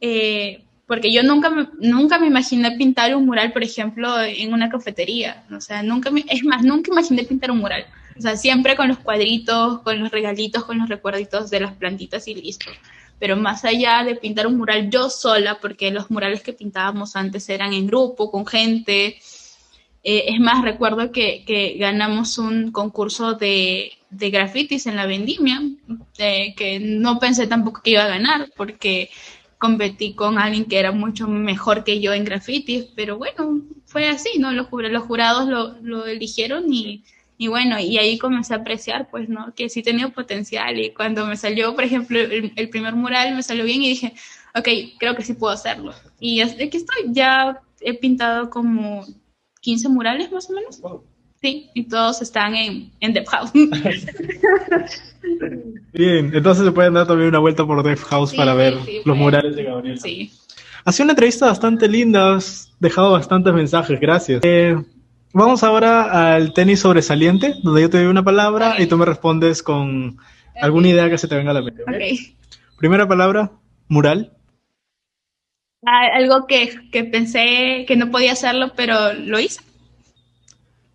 eh, 0.00 0.62
porque 0.86 1.12
yo 1.12 1.24
nunca 1.24 1.50
me, 1.50 1.68
nunca 1.80 2.20
me 2.20 2.28
imaginé 2.28 2.70
pintar 2.76 3.16
un 3.16 3.26
mural, 3.26 3.52
por 3.52 3.64
ejemplo, 3.64 4.22
en 4.22 4.52
una 4.52 4.70
cafetería, 4.70 5.44
o 5.50 5.60
sea, 5.60 5.82
nunca, 5.82 6.10
es 6.28 6.44
más, 6.44 6.62
nunca 6.62 6.92
imaginé 6.92 7.24
pintar 7.24 7.50
un 7.50 7.58
mural. 7.58 7.84
O 8.18 8.22
sea, 8.22 8.36
siempre 8.36 8.76
con 8.76 8.88
los 8.88 8.98
cuadritos, 8.98 9.80
con 9.82 10.00
los 10.00 10.10
regalitos, 10.10 10.64
con 10.64 10.78
los 10.78 10.88
recuerditos 10.88 11.50
de 11.50 11.60
las 11.60 11.74
plantitas 11.74 12.26
y 12.28 12.34
listo. 12.34 12.70
Pero 13.18 13.36
más 13.36 13.64
allá 13.64 14.04
de 14.04 14.16
pintar 14.16 14.46
un 14.46 14.56
mural 14.56 14.90
yo 14.90 15.10
sola, 15.10 15.58
porque 15.60 15.90
los 15.90 16.10
murales 16.10 16.42
que 16.42 16.52
pintábamos 16.52 17.16
antes 17.16 17.48
eran 17.48 17.72
en 17.72 17.86
grupo, 17.86 18.30
con 18.30 18.46
gente. 18.46 19.18
Eh, 20.02 20.24
es 20.28 20.40
más, 20.40 20.62
recuerdo 20.62 21.12
que, 21.12 21.76
ganamos 21.78 22.38
un 22.38 22.72
concurso 22.72 23.34
de, 23.34 23.92
de 24.10 24.30
grafitis 24.30 24.86
en 24.86 24.96
la 24.96 25.06
vendimia, 25.06 25.60
eh, 26.18 26.54
que 26.56 26.78
no 26.80 27.18
pensé 27.18 27.46
tampoco 27.46 27.82
que 27.82 27.90
iba 27.90 28.04
a 28.04 28.08
ganar, 28.08 28.50
porque 28.56 29.10
competí 29.58 30.14
con 30.14 30.38
alguien 30.38 30.66
que 30.66 30.78
era 30.78 30.92
mucho 30.92 31.26
mejor 31.26 31.82
que 31.82 32.00
yo 32.00 32.12
en 32.12 32.24
grafitis, 32.24 32.84
pero 32.94 33.16
bueno, 33.16 33.62
fue 33.86 34.08
así, 34.08 34.38
¿no? 34.38 34.52
Los, 34.52 34.68
los 34.70 35.02
jurados 35.04 35.48
lo 35.82 36.06
eligieron 36.06 36.72
y 36.72 37.04
y 37.38 37.48
bueno, 37.48 37.78
y 37.78 37.98
ahí 37.98 38.16
comencé 38.18 38.54
a 38.54 38.58
apreciar, 38.58 39.08
pues, 39.10 39.28
¿no? 39.28 39.52
Que 39.54 39.68
sí 39.68 39.82
tenía 39.82 40.08
potencial. 40.08 40.78
Y 40.78 40.94
cuando 40.94 41.26
me 41.26 41.36
salió, 41.36 41.74
por 41.74 41.84
ejemplo, 41.84 42.18
el, 42.18 42.68
primer 42.70 42.94
mural 42.94 43.34
me 43.34 43.42
salió 43.42 43.64
bien 43.64 43.82
y 43.82 43.90
dije, 43.90 44.14
ok, 44.54 44.66
creo 44.98 45.14
que 45.14 45.22
sí 45.22 45.34
puedo 45.34 45.52
hacerlo. 45.52 45.92
Y 46.18 46.40
aquí 46.40 46.78
estoy, 46.78 46.96
ya 47.08 47.60
he 47.80 47.92
pintado 47.94 48.48
como 48.48 49.04
15 49.60 49.90
murales 49.90 50.32
más 50.32 50.48
o 50.48 50.54
menos. 50.54 50.80
Sí, 51.42 51.68
y 51.74 51.84
todos 51.84 52.22
están 52.22 52.54
en, 52.54 52.90
en 53.00 53.12
Dev 53.12 53.26
House. 53.26 53.52
Bien, 55.92 56.30
entonces 56.34 56.64
se 56.64 56.72
pueden 56.72 56.94
dar 56.94 57.06
también 57.06 57.28
una 57.28 57.40
vuelta 57.40 57.66
por 57.66 57.82
Dev 57.82 57.98
House 57.98 58.34
para 58.34 58.54
ver 58.54 58.78
los 59.04 59.16
murales 59.16 59.54
de 59.54 59.64
Gabriel. 59.64 60.00
Sí. 60.00 60.32
Ha 60.86 60.92
sido 60.92 61.04
una 61.04 61.12
entrevista 61.12 61.44
bastante 61.46 61.88
linda, 61.88 62.36
has 62.36 62.72
dejado 62.80 63.12
bastantes 63.12 63.52
mensajes, 63.52 64.00
gracias. 64.00 64.40
Eh, 64.44 64.76
Vamos 65.38 65.62
ahora 65.62 66.34
al 66.34 66.54
tenis 66.54 66.80
sobresaliente, 66.80 67.56
donde 67.62 67.82
yo 67.82 67.90
te 67.90 67.98
doy 67.98 68.06
una 68.06 68.24
palabra 68.24 68.76
y 68.78 68.86
tú 68.86 68.96
me 68.96 69.04
respondes 69.04 69.62
con 69.62 70.16
alguna 70.62 70.88
idea 70.88 71.10
que 71.10 71.18
se 71.18 71.28
te 71.28 71.36
venga 71.36 71.50
a 71.50 71.54
la 71.54 71.60
mente. 71.60 71.84
Primera 72.78 73.06
palabra, 73.06 73.52
mural. 73.86 74.32
Ah, 75.84 76.06
algo 76.14 76.46
que, 76.46 76.88
que, 76.90 77.04
pensé 77.04 77.84
que 77.86 77.96
no 77.96 78.10
podía 78.10 78.32
hacerlo, 78.32 78.72
pero 78.74 79.12
lo 79.12 79.38
hice. 79.38 79.60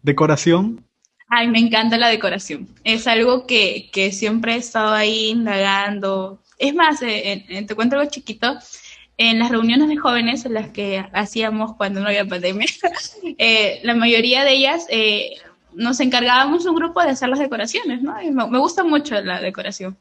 Decoración. 0.01 0.83
Ay, 1.29 1.47
me 1.47 1.59
encanta 1.59 1.99
la 1.99 2.09
decoración. 2.09 2.67
Es 2.83 3.05
algo 3.05 3.45
que, 3.45 3.91
que 3.93 4.11
siempre 4.11 4.55
he 4.55 4.57
estado 4.57 4.93
ahí 4.93 5.29
indagando. 5.29 6.41
Es 6.57 6.73
más, 6.73 6.99
eh, 7.03 7.45
te 7.67 7.75
cuento 7.75 7.95
algo 7.95 8.09
chiquito 8.09 8.57
en 9.21 9.37
las 9.37 9.51
reuniones 9.51 9.87
de 9.87 9.97
jóvenes 9.97 10.45
en 10.45 10.55
las 10.55 10.69
que 10.69 11.05
hacíamos 11.13 11.75
cuando 11.75 11.99
no 11.99 12.07
había 12.07 12.25
pandemia, 12.25 12.65
eh, 13.37 13.79
la 13.83 13.93
mayoría 13.93 14.43
de 14.43 14.53
ellas 14.53 14.87
eh, 14.89 15.33
nos 15.75 15.99
encargábamos 15.99 16.65
un 16.65 16.73
grupo 16.73 17.03
de 17.03 17.11
hacer 17.11 17.29
las 17.29 17.37
decoraciones, 17.37 18.01
¿no? 18.01 18.15
me, 18.15 18.57
gusta 18.57 18.83
mucho 18.83 19.21
la 19.21 19.39
decoración. 19.39 19.95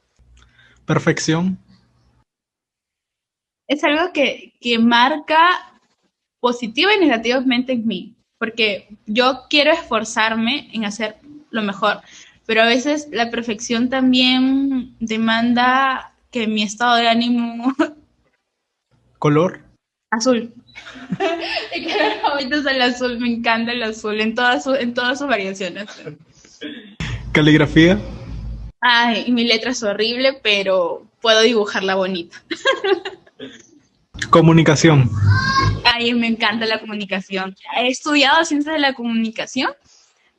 Perfección. 0.86 1.58
Es 3.68 3.84
algo 3.84 4.10
que, 4.14 4.54
que 4.58 4.78
marca 4.78 5.38
positiva 6.40 6.94
y 6.94 7.00
negativamente 7.00 7.74
en 7.74 7.86
mí, 7.86 8.16
porque 8.38 8.88
yo 9.04 9.42
quiero 9.50 9.70
esforzarme 9.70 10.70
en 10.72 10.86
hacer 10.86 11.16
lo 11.50 11.60
mejor, 11.60 12.00
pero 12.46 12.62
a 12.62 12.66
veces 12.66 13.06
la 13.12 13.30
perfección 13.30 13.90
también 13.90 14.96
demanda 14.98 16.14
que 16.30 16.46
mi 16.46 16.62
estado 16.62 16.96
de 16.96 17.08
ánimo 17.08 17.74
¿Color? 19.20 19.60
Azul. 20.10 20.52
Mi 21.76 21.84
color 21.84 22.12
favorito 22.22 22.56
es 22.56 22.66
el 22.66 22.80
azul, 22.80 23.20
me 23.20 23.28
encanta 23.28 23.72
el 23.72 23.82
azul 23.82 24.18
en 24.18 24.34
todas, 24.34 24.66
en 24.66 24.94
todas 24.94 25.18
sus 25.18 25.28
variaciones. 25.28 25.88
¿Caligrafía? 27.32 28.00
Ay, 28.80 29.30
mi 29.30 29.44
letra 29.44 29.72
es 29.72 29.82
horrible, 29.82 30.40
pero 30.42 31.06
puedo 31.20 31.42
dibujarla 31.42 31.96
bonita. 31.96 32.42
Comunicación. 34.30 35.10
Ay, 35.84 36.14
me 36.14 36.26
encanta 36.26 36.64
la 36.64 36.80
comunicación. 36.80 37.54
He 37.76 37.88
estudiado 37.88 38.42
ciencias 38.46 38.74
de 38.74 38.80
la 38.80 38.94
comunicación 38.94 39.70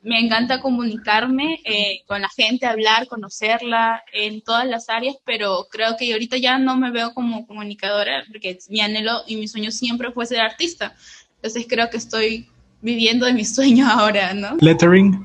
me 0.02 0.18
encanta 0.18 0.60
comunicarme 0.60 1.60
eh, 1.64 2.02
con 2.06 2.20
la 2.20 2.28
gente, 2.28 2.66
hablar, 2.66 3.06
conocerla 3.06 4.02
en 4.12 4.42
todas 4.42 4.66
las 4.66 4.88
áreas, 4.88 5.16
pero 5.24 5.68
creo 5.70 5.96
que 5.96 6.12
ahorita 6.12 6.36
ya 6.38 6.58
no 6.58 6.76
me 6.76 6.90
veo 6.90 7.14
como 7.14 7.46
comunicadora, 7.46 8.24
porque 8.26 8.58
mi 8.68 8.80
anhelo 8.80 9.22
y 9.28 9.36
mi 9.36 9.46
sueño 9.46 9.70
siempre 9.70 10.10
fue 10.10 10.26
ser 10.26 10.40
artista. 10.40 10.94
Entonces 11.36 11.66
creo 11.68 11.88
que 11.88 11.98
estoy 11.98 12.48
viviendo 12.80 13.26
de 13.26 13.32
mi 13.32 13.44
sueño 13.44 13.88
ahora, 13.88 14.34
¿no? 14.34 14.56
Lettering. 14.60 15.24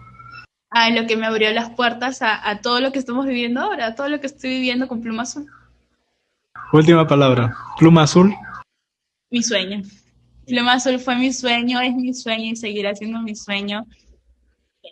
Ah, 0.69 0.91
lo 0.91 1.07
que 1.07 1.17
me 1.17 1.25
abrió 1.25 1.51
las 1.53 1.71
puertas 1.71 2.21
a, 2.21 2.47
a 2.47 2.61
todo 2.61 2.79
lo 2.79 2.91
que 2.91 2.99
estamos 2.99 3.25
viviendo 3.25 3.61
ahora, 3.61 3.87
a 3.87 3.95
todo 3.95 4.09
lo 4.09 4.19
que 4.19 4.27
estoy 4.27 4.51
viviendo 4.51 4.87
con 4.87 5.01
Pluma 5.01 5.23
Azul. 5.23 5.47
Última 6.71 7.07
palabra. 7.07 7.55
Pluma 7.79 8.03
Azul. 8.03 8.35
Mi 9.31 9.41
sueño. 9.41 9.81
Pluma 10.45 10.73
Azul 10.73 10.99
fue 10.99 11.15
mi 11.15 11.33
sueño, 11.33 11.81
es 11.81 11.95
mi 11.95 12.13
sueño 12.13 12.51
y 12.51 12.55
seguirá 12.55 12.93
siendo 12.93 13.19
mi 13.21 13.35
sueño 13.35 13.87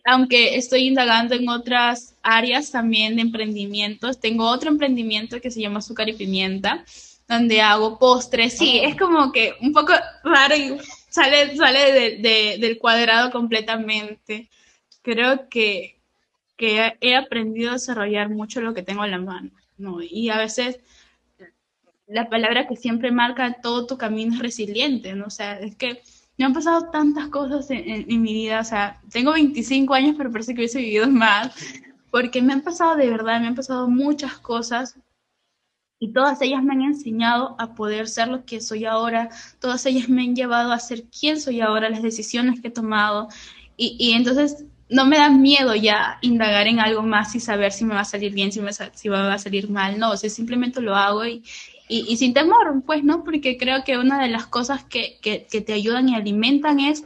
aunque 0.04 0.56
estoy 0.56 0.88
indagando 0.88 1.36
en 1.36 1.48
otras 1.50 2.16
áreas 2.22 2.72
también 2.72 3.16
de 3.16 3.22
emprendimientos, 3.22 4.20
tengo 4.20 4.50
otro 4.50 4.70
emprendimiento 4.70 5.40
que 5.40 5.52
se 5.52 5.62
llama 5.62 5.80
Azúcar 5.80 6.10
y 6.10 6.14
Pimienta, 6.14 6.84
donde 7.28 7.62
hago 7.62 7.98
postres. 7.98 8.58
Sí, 8.58 8.80
es 8.84 8.96
como 8.96 9.32
que 9.32 9.54
un 9.62 9.74
poco 9.74 9.94
raro 10.24 10.56
y 10.56 10.78
sale, 11.10 11.56
sale 11.56 12.18
del 12.58 12.78
cuadrado 12.78 13.32
completamente. 13.32 14.50
Creo 15.02 15.50
que, 15.50 15.98
que 16.58 16.98
he 17.02 17.16
aprendido 17.16 17.72
a 17.72 17.74
desarrollar 17.74 18.30
mucho 18.30 18.62
lo 18.62 18.74
que 18.74 18.84
tengo 18.84 19.06
en 19.06 19.12
la 19.12 19.20
mano, 19.20 19.52
¿no? 19.78 20.02
Y 20.02 20.30
a 20.30 20.38
veces 20.38 20.80
la 22.08 22.30
palabra 22.30 22.68
que 22.68 22.76
siempre 22.76 23.12
marca 23.12 23.58
todo 23.62 23.88
tu 23.88 23.98
camino 23.98 24.36
es 24.36 24.40
resiliente, 24.40 25.14
¿no? 25.14 25.26
O 25.28 25.32
sea, 25.32 25.60
es 25.60 25.76
que 25.76 26.02
me 26.38 26.46
han 26.46 26.54
pasado 26.54 26.90
tantas 26.90 27.30
cosas 27.30 27.68
en, 27.70 28.22
mi 28.22 28.34
vida, 28.34 28.60
o 28.60 28.64
sea, 28.64 29.02
tengo 29.10 29.34
25 29.34 29.94
años, 29.94 30.16
pero 30.18 30.32
parece 30.32 30.54
que 30.54 30.62
hubiese 30.62 30.80
vivido 30.80 31.08
más, 31.08 31.54
porque 32.12 32.42
me 32.42 32.54
han 32.54 32.62
pasado 32.62 32.96
de 32.96 33.10
verdad, 33.10 33.40
me 33.40 33.48
han 33.48 33.56
pasado 33.56 33.88
muchas 33.88 34.38
cosas 34.40 35.00
y 36.00 36.12
todas 36.12 36.42
ellas 36.42 36.62
me 36.62 36.74
han 36.74 36.82
enseñado 36.82 37.56
a 37.58 37.74
poder 37.74 38.08
ser 38.08 38.28
lo 38.28 38.46
que 38.46 38.60
soy 38.60 38.86
ahora, 38.86 39.30
todas 39.60 39.86
ellas 39.86 40.10
me 40.10 40.24
han 40.24 40.36
llevado 40.36 40.74
a 40.74 40.80
ser 40.80 41.06
quien 41.06 41.40
soy 41.40 41.62
ahora, 41.62 41.90
las 41.90 42.02
decisiones 42.02 42.60
que 42.60 42.68
he 42.68 42.72
tomado 42.72 43.30
y, 43.78 43.96
y 43.98 44.14
entonces 44.14 44.66
no 44.90 45.06
me 45.06 45.18
da 45.18 45.30
miedo 45.30 45.74
ya 45.74 46.20
indagar 46.22 46.68
en 46.68 46.80
algo 46.80 47.02
más 47.02 47.34
y 47.36 47.40
saber 47.40 47.72
si 47.72 47.86
me 47.86 47.96
va 47.96 48.02
a 48.02 48.06
salir 48.06 48.34
bien, 48.34 48.52
si 48.52 48.62
me, 48.62 48.72
si 48.74 49.10
va 49.10 49.34
a 49.34 49.40
salir 49.40 49.70
mal, 49.70 49.98
no, 49.98 50.12
o 50.12 50.18
sea, 50.18 50.30
simplemente 50.30 50.82
lo 50.82 50.96
hago 50.96 51.26
y, 51.26 51.44
y, 51.88 52.18
sin 52.18 52.34
temor, 52.34 52.82
pues, 52.86 53.04
¿no? 53.04 53.24
Porque 53.24 53.58
creo 53.58 53.84
que 53.84 53.98
una 53.98 54.22
de 54.22 54.30
las 54.30 54.48
cosas 54.48 54.84
que, 54.84 55.18
que, 55.22 55.62
te 55.62 55.74
ayudan 55.74 56.10
y 56.10 56.16
alimentan 56.16 56.80
es 56.80 57.04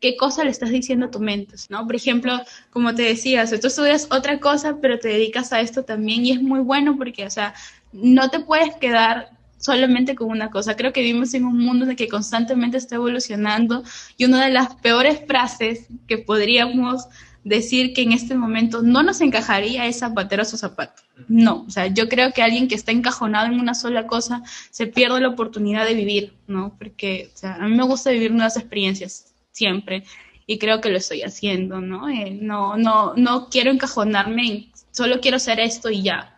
qué 0.00 0.16
cosa 0.16 0.44
le 0.44 0.50
estás 0.50 0.70
diciendo 0.70 1.06
a 1.06 1.10
tu 1.10 1.20
mente, 1.20 1.56
¿no? 1.68 1.86
Por 1.86 1.94
ejemplo, 1.94 2.40
como 2.70 2.94
te 2.94 3.02
decía, 3.02 3.46
si 3.46 3.60
tú 3.60 3.66
estudias 3.68 4.08
otra 4.10 4.40
cosa, 4.40 4.78
pero 4.80 4.98
te 4.98 5.08
dedicas 5.08 5.52
a 5.52 5.60
esto 5.60 5.84
también, 5.84 6.24
y 6.24 6.32
es 6.32 6.42
muy 6.42 6.60
bueno 6.60 6.96
porque, 6.96 7.26
o 7.26 7.30
sea, 7.30 7.54
no 7.92 8.30
te 8.30 8.40
puedes 8.40 8.74
quedar 8.76 9.30
solamente 9.58 10.14
con 10.14 10.28
una 10.28 10.50
cosa. 10.50 10.76
Creo 10.76 10.92
que 10.92 11.02
vivimos 11.02 11.34
en 11.34 11.44
un 11.44 11.58
mundo 11.58 11.86
de 11.86 11.94
que 11.94 12.08
constantemente 12.08 12.76
está 12.78 12.96
evolucionando 12.96 13.84
y 14.16 14.24
una 14.24 14.44
de 14.44 14.50
las 14.50 14.74
peores 14.76 15.20
frases 15.26 15.86
que 16.08 16.18
podríamos 16.18 17.06
decir 17.44 17.92
que 17.92 18.02
en 18.02 18.12
este 18.12 18.34
momento 18.34 18.82
no 18.82 19.02
nos 19.02 19.20
encajaría 19.20 19.86
es 19.86 19.98
zapatero 19.98 20.42
a 20.42 20.46
su 20.46 20.56
zapato. 20.56 21.02
No, 21.28 21.64
o 21.66 21.70
sea, 21.70 21.88
yo 21.88 22.08
creo 22.08 22.32
que 22.32 22.42
alguien 22.42 22.68
que 22.68 22.74
está 22.74 22.92
encajonado 22.92 23.46
en 23.46 23.58
una 23.58 23.74
sola 23.74 24.06
cosa 24.06 24.42
se 24.70 24.86
pierde 24.86 25.20
la 25.20 25.28
oportunidad 25.28 25.86
de 25.86 25.94
vivir, 25.94 26.34
¿no? 26.46 26.76
Porque, 26.78 27.30
o 27.34 27.36
sea, 27.36 27.54
a 27.56 27.68
mí 27.68 27.74
me 27.74 27.84
gusta 27.84 28.10
vivir 28.10 28.30
nuevas 28.30 28.56
experiencias, 28.56 29.34
siempre, 29.50 30.04
y 30.46 30.58
creo 30.58 30.80
que 30.80 30.90
lo 30.90 30.98
estoy 30.98 31.22
haciendo, 31.22 31.80
¿no? 31.80 32.08
Eh, 32.08 32.38
no, 32.40 32.76
no, 32.76 33.14
no 33.16 33.48
quiero 33.48 33.70
encajonarme 33.70 34.46
en, 34.46 34.72
solo 34.90 35.20
quiero 35.20 35.36
hacer 35.36 35.60
esto 35.60 35.90
y 35.90 36.02
ya. 36.02 36.28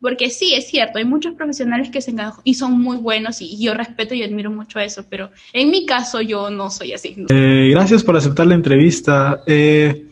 Porque 0.00 0.30
sí, 0.30 0.54
es 0.54 0.68
cierto, 0.68 0.98
hay 0.98 1.04
muchos 1.04 1.34
profesionales 1.34 1.90
que 1.90 2.00
se 2.00 2.10
encajan 2.10 2.40
y 2.42 2.54
son 2.54 2.80
muy 2.80 2.96
buenos 2.96 3.42
y, 3.42 3.62
yo 3.62 3.74
respeto 3.74 4.14
y 4.14 4.22
admiro 4.22 4.50
mucho 4.50 4.78
eso, 4.80 5.04
pero 5.10 5.30
en 5.52 5.70
mi 5.70 5.84
caso 5.84 6.22
yo 6.22 6.48
no 6.48 6.70
soy 6.70 6.94
así. 6.94 7.14
Eh, 7.28 7.68
gracias 7.70 8.02
por 8.02 8.16
aceptar 8.16 8.46
la 8.46 8.54
entrevista. 8.54 9.42
Eh, 9.46 10.09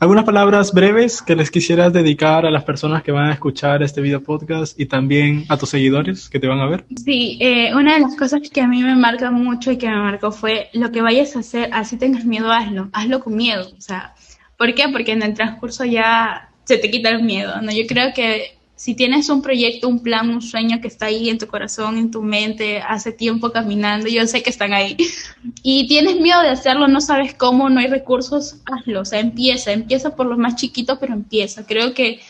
algunas 0.00 0.24
palabras 0.24 0.72
breves 0.72 1.22
que 1.22 1.34
les 1.34 1.50
quisieras 1.50 1.92
dedicar 1.92 2.46
a 2.46 2.50
las 2.50 2.64
personas 2.64 3.02
que 3.02 3.10
van 3.10 3.30
a 3.30 3.32
escuchar 3.32 3.82
este 3.82 4.00
video 4.00 4.22
podcast 4.22 4.78
y 4.78 4.86
también 4.86 5.44
a 5.48 5.56
tus 5.56 5.70
seguidores 5.70 6.28
que 6.28 6.38
te 6.38 6.46
van 6.46 6.60
a 6.60 6.66
ver. 6.66 6.84
Sí, 7.04 7.36
eh, 7.40 7.74
una 7.74 7.94
de 7.94 8.00
las 8.00 8.16
cosas 8.16 8.42
que 8.48 8.60
a 8.60 8.68
mí 8.68 8.82
me 8.82 8.94
marca 8.94 9.30
mucho 9.30 9.72
y 9.72 9.78
que 9.78 9.88
me 9.88 9.96
marcó 9.96 10.30
fue 10.30 10.68
lo 10.72 10.92
que 10.92 11.02
vayas 11.02 11.34
a 11.34 11.40
hacer, 11.40 11.70
así 11.72 11.96
tengas 11.96 12.24
miedo, 12.24 12.52
hazlo, 12.52 12.88
hazlo 12.92 13.20
con 13.20 13.34
miedo. 13.34 13.68
O 13.76 13.80
sea, 13.80 14.14
¿por 14.56 14.74
qué? 14.74 14.88
Porque 14.88 15.12
en 15.12 15.22
el 15.22 15.34
transcurso 15.34 15.84
ya 15.84 16.50
se 16.64 16.78
te 16.78 16.90
quita 16.90 17.08
el 17.08 17.22
miedo, 17.22 17.60
¿no? 17.60 17.72
Yo 17.72 17.86
creo 17.88 18.12
que 18.14 18.57
si 18.78 18.94
tienes 18.94 19.28
un 19.28 19.42
proyecto, 19.42 19.88
un 19.88 20.04
plan, 20.04 20.30
un 20.30 20.40
sueño 20.40 20.80
que 20.80 20.86
está 20.86 21.06
ahí 21.06 21.28
en 21.28 21.38
tu 21.38 21.48
corazón, 21.48 21.98
en 21.98 22.12
tu 22.12 22.22
mente, 22.22 22.80
hace 22.80 23.10
tiempo 23.10 23.50
caminando, 23.50 24.06
yo 24.06 24.24
sé 24.28 24.40
que 24.40 24.50
están 24.50 24.72
ahí, 24.72 24.96
y 25.64 25.88
tienes 25.88 26.20
miedo 26.20 26.40
de 26.42 26.50
hacerlo, 26.50 26.86
no 26.86 27.00
sabes 27.00 27.34
cómo, 27.34 27.68
no 27.68 27.80
hay 27.80 27.88
recursos, 27.88 28.58
hazlo, 28.66 29.00
o 29.00 29.04
sea, 29.04 29.18
empieza, 29.18 29.72
empieza 29.72 30.14
por 30.14 30.26
lo 30.26 30.38
más 30.38 30.54
chiquito, 30.54 31.00
pero 31.00 31.12
empieza. 31.12 31.66
Creo 31.66 31.92
que 31.92 32.20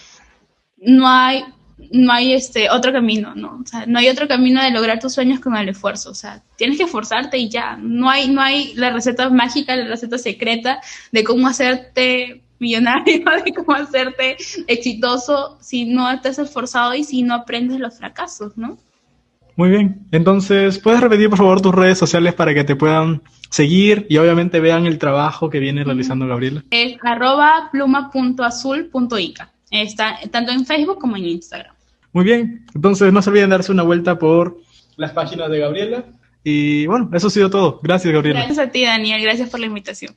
no 0.79 1.07
hay, 1.07 1.45
no 1.91 2.15
hay 2.15 2.33
este 2.33 2.71
otro 2.71 2.93
camino, 2.93 3.35
¿no? 3.35 3.61
O 3.63 3.67
sea, 3.67 3.85
no 3.85 3.99
hay 3.99 4.09
otro 4.09 4.27
camino 4.27 4.63
de 4.63 4.71
lograr 4.71 5.01
tus 5.01 5.13
sueños 5.13 5.41
con 5.41 5.55
el 5.55 5.69
esfuerzo, 5.69 6.11
o 6.11 6.15
sea, 6.15 6.43
tienes 6.57 6.79
que 6.79 6.85
esforzarte 6.85 7.37
y 7.37 7.51
ya, 7.51 7.77
no 7.77 8.09
hay, 8.09 8.29
no 8.29 8.41
hay 8.41 8.73
la 8.73 8.89
receta 8.91 9.29
mágica, 9.29 9.77
la 9.77 9.87
receta 9.87 10.17
secreta 10.17 10.81
de 11.13 11.25
cómo 11.25 11.47
hacerte 11.47 12.43
millonario, 12.59 13.25
de 13.44 13.53
cómo 13.53 13.75
hacerte 13.75 14.37
exitoso 14.66 15.59
si 15.61 15.87
no 15.87 16.11
estás 16.11 16.38
esforzado 16.38 16.94
y 16.94 17.05
si 17.05 17.23
no 17.23 17.35
aprendes 17.35 17.81
los 17.81 17.99
fracasos, 17.99 18.57
¿no? 18.57 18.79
Muy 19.57 19.71
bien, 19.71 20.07
entonces, 20.12 20.79
¿puedes 20.79 21.01
repetir 21.01 21.29
por 21.29 21.38
favor 21.38 21.61
tus 21.61 21.75
redes 21.75 21.99
sociales 21.99 22.33
para 22.35 22.55
que 22.55 22.62
te 22.62 22.77
puedan 22.77 23.23
seguir 23.51 24.07
y 24.09 24.16
obviamente 24.18 24.61
vean 24.61 24.87
el 24.87 24.99
trabajo 24.99 25.51
que 25.51 25.59
viene 25.59 25.83
realizando 25.83 26.29
Gabriela? 26.29 26.62
Es 26.71 26.97
arroba 27.03 27.68
pluma.azul.ica. 27.73 29.51
Está 29.71 30.16
tanto 30.31 30.53
en 30.53 30.64
Facebook 30.64 31.01
como 31.01 31.16
en 31.16 31.25
Instagram. 31.25 31.75
Muy 32.12 32.25
bien, 32.25 32.64
entonces 32.75 33.12
no 33.12 33.21
se 33.21 33.31
olviden 33.31 33.51
darse 33.51 33.73
una 33.73 33.83
vuelta 33.83 34.18
por 34.18 34.59
las 34.97 35.12
páginas 35.12 35.51
de 35.51 35.59
Gabriela. 35.59 36.05
Y 36.44 36.87
bueno, 36.87 37.11
eso 37.12 37.27
ha 37.27 37.31
sido 37.31 37.51
todo. 37.51 37.81
Gracias, 37.83 38.14
Gabriela. 38.14 38.40
Gracias 38.40 38.59
a 38.66 38.71
ti, 38.71 38.85
Daniel. 38.85 39.21
Gracias 39.23 39.51
por 39.51 39.61
la 39.61 39.66
invitación. 39.66 40.14